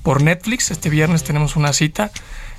[0.01, 0.71] por Netflix.
[0.71, 2.11] Este viernes tenemos una cita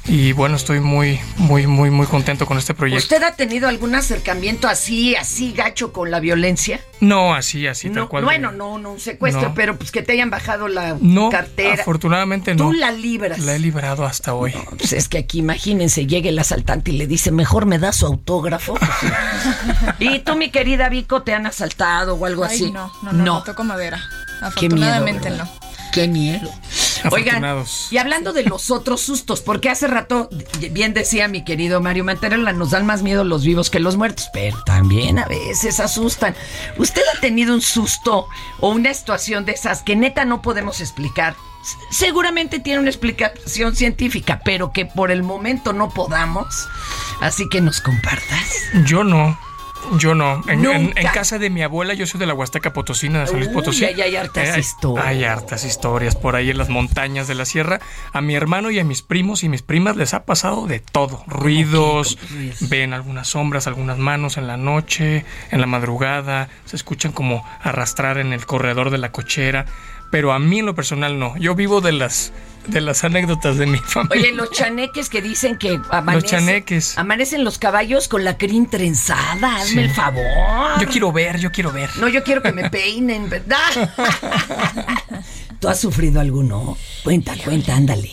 [0.07, 3.03] y bueno, estoy muy, muy, muy, muy contento con este proyecto.
[3.03, 6.79] ¿Usted ha tenido algún acercamiento así, así gacho con la violencia?
[7.01, 8.25] No, así, así, tal No, cual.
[8.25, 9.55] bueno, no, no un secuestro, No.
[9.55, 11.83] pero pues que te hayan bajado la No, cartera.
[11.83, 12.65] afortunadamente no.
[12.67, 13.39] Tú la libras.
[13.41, 14.53] La he librado hasta hoy.
[14.79, 18.05] Pues es que aquí imagínense, llega el asaltante y le dice, mejor me da su
[18.07, 18.79] autógrafo.
[19.99, 22.71] y tú, mi querida Vico, te han asaltado o algo Ay, así.
[22.71, 23.99] no, no, no, no, toco madera.
[23.99, 25.49] Qué miedo, Afortunadamente no.
[25.93, 26.51] Qué miedo.
[27.11, 30.29] Oigan, y hablando de los otros sustos, porque hace rato,
[30.71, 34.31] bien decía mi querido Mario Manterola, nos dan más miedo los vivos que los muertos,
[34.33, 36.35] pero también a veces asustan.
[36.79, 38.27] ¿Usted ha tenido un susto
[38.61, 41.35] o una situación de esas que neta no podemos explicar?
[41.91, 46.69] Seguramente tiene una explicación científica, pero que por el momento no podamos.
[47.21, 48.49] Así que nos compartas.
[48.87, 49.39] Yo no.
[49.99, 50.43] Yo no.
[50.49, 51.01] En, en- Nunca.
[51.01, 53.55] en casa de mi abuela, yo soy de la Huasteca Potosina, de San Luis Uy,
[53.55, 53.85] Potosí.
[53.85, 55.07] ahí hay hartas hay- historias.
[55.07, 57.81] Hay hartas historias por ahí en las montañas de la sierra.
[58.13, 61.23] A mi hermano y a mis primos y mis primas les ha pasado de todo.
[61.27, 62.19] Ruidos,
[62.61, 68.19] ven algunas sombras, algunas manos en la noche, en la madrugada, se escuchan como arrastrar
[68.19, 69.67] en el corredor de la cochera.
[70.15, 71.37] Pero a mí en lo personal no.
[71.39, 72.33] Yo vivo de las,
[72.69, 74.29] de las anécdotas de mi familia.
[74.29, 76.97] Oye, los chaneques que dicen que amanecen, chaneques.
[76.97, 80.23] amanecen los caballos con la crin trenzada, hazme el favor.
[80.81, 81.91] Yo quiero ver, yo quiero ver.
[81.99, 83.93] No, yo quiero que me peinen, ¿verdad?
[85.59, 86.79] ¿Tú has sufrido alguno?
[87.03, 88.13] Cuenta, cuenta, ándale.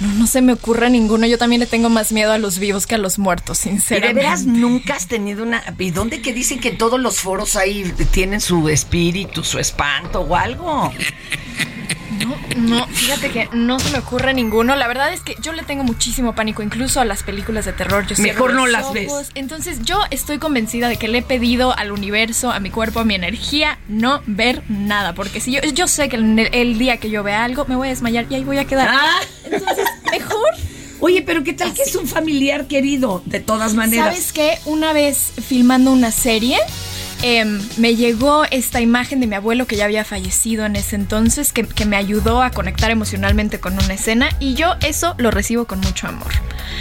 [0.00, 1.26] No, no se me ocurre ninguno.
[1.26, 3.74] Yo también le tengo más miedo a los vivos que a los muertos, ¿Y de
[3.76, 4.14] sinceramente.
[4.14, 5.62] veras nunca has tenido una...
[5.78, 10.36] ¿Y dónde que dicen que todos los foros ahí tienen su espíritu, su espanto o
[10.36, 10.92] algo?
[12.18, 14.74] No, no, fíjate que no se me ocurre ninguno.
[14.76, 18.06] La verdad es que yo le tengo muchísimo pánico, incluso a las películas de terror.
[18.06, 19.10] Yo Mejor no las ves.
[19.10, 19.30] ojos.
[19.34, 23.04] Entonces yo estoy convencida de que le he pedido al universo, a mi cuerpo, a
[23.04, 25.14] mi energía, no ver nada.
[25.14, 27.88] Porque si yo, yo sé que el, el día que yo vea algo, me voy
[27.88, 28.88] a desmayar y ahí voy a quedar.
[28.90, 29.20] Ah.
[29.44, 30.48] Entonces, mejor.
[31.00, 33.22] Oye, pero ¿qué tal que es un familiar querido?
[33.24, 34.06] De todas maneras.
[34.06, 34.58] ¿Sabes qué?
[34.64, 36.58] Una vez filmando una serie,
[37.22, 41.52] em, me llegó esta imagen de mi abuelo que ya había fallecido en ese entonces,
[41.52, 45.66] que, que me ayudó a conectar emocionalmente con una escena y yo eso lo recibo
[45.66, 46.32] con mucho amor.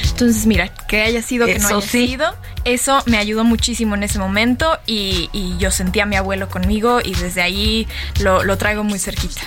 [0.09, 2.07] Entonces, mira, que haya sido, que no haya sí.
[2.07, 6.49] sido, eso me ayudó muchísimo en ese momento y, y yo sentí a mi abuelo
[6.49, 7.87] conmigo y desde ahí
[8.21, 9.41] lo, lo traigo muy cerquita.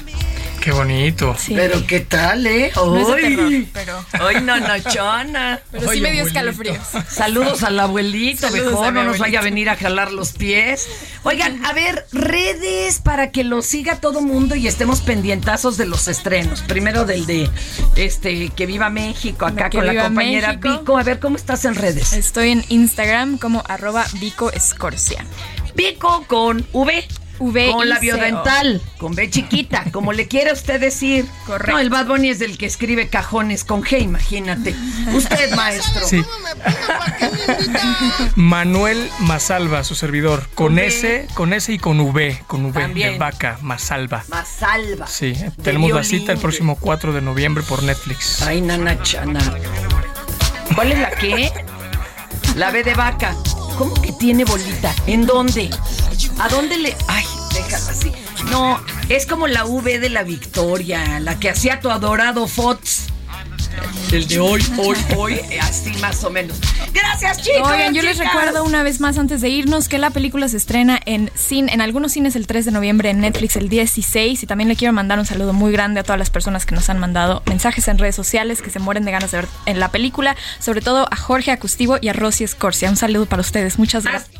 [0.60, 1.34] Qué bonito.
[1.48, 2.70] Pero ¿qué tal, eh?
[2.76, 4.04] No terror, pero...
[4.12, 5.60] Ay, no, no, chona.
[5.70, 6.78] Pero sí me dio escalofríos.
[7.08, 10.86] Saludos al abuelito, Saludos mejor no nos vaya a venir a jalar los pies.
[11.22, 16.08] Oigan, a ver, redes para que lo siga todo mundo y estemos pendientazos de los
[16.08, 16.60] estrenos.
[16.62, 17.48] Primero del de
[17.96, 20.80] este Que Viva México, acá Que con la compañera México.
[20.80, 20.98] Vico.
[20.98, 22.12] A ver, ¿cómo estás en redes?
[22.12, 25.24] Estoy en Instagram como arroba Vico Escorcia.
[25.74, 27.06] Vico con V.
[27.40, 28.16] V Con I la C O.
[28.16, 31.26] biodental, con B chiquita, como le quiera usted decir.
[31.46, 31.72] Correcto.
[31.72, 34.74] No, el Bad Bunny es el que escribe cajones con G, imagínate.
[35.12, 36.06] Usted, maestro.
[36.06, 36.22] Sí.
[38.36, 40.86] Manuel Masalva, su servidor, con V.
[40.86, 43.12] S, con S y con V, con V También.
[43.14, 44.24] de vaca, Masalva.
[44.28, 45.06] Más salva.
[45.06, 48.42] Sí, De tenemos la cita el próximo 4 de noviembre por Netflix.
[48.42, 49.40] Ay, nana chana.
[50.74, 51.52] ¿Cuál es la qué?
[52.56, 53.34] La B de vaca.
[53.80, 54.94] ¿Cómo que tiene bolita?
[55.06, 55.70] ¿En dónde?
[56.38, 56.94] ¿A dónde le.?
[57.06, 57.24] Ay,
[57.54, 58.12] déjala así.
[58.50, 58.78] No,
[59.08, 63.09] es como la V de la Victoria, la que hacía tu adorado Fox.
[64.12, 66.58] El de hoy, hoy, hoy, eh, así más o menos.
[66.92, 67.70] Gracias, chicos.
[67.70, 70.98] Oigan, yo les recuerdo una vez más antes de irnos que la película se estrena
[71.06, 74.66] en cine, en algunos cines el 3 de noviembre, en Netflix el 16 y también
[74.66, 77.44] le quiero mandar un saludo muy grande a todas las personas que nos han mandado
[77.46, 80.80] mensajes en redes sociales que se mueren de ganas de ver en la película, sobre
[80.80, 82.90] todo a Jorge Acustivo y a Rosy Escorcia.
[82.90, 84.39] Un saludo para ustedes, muchas gracias.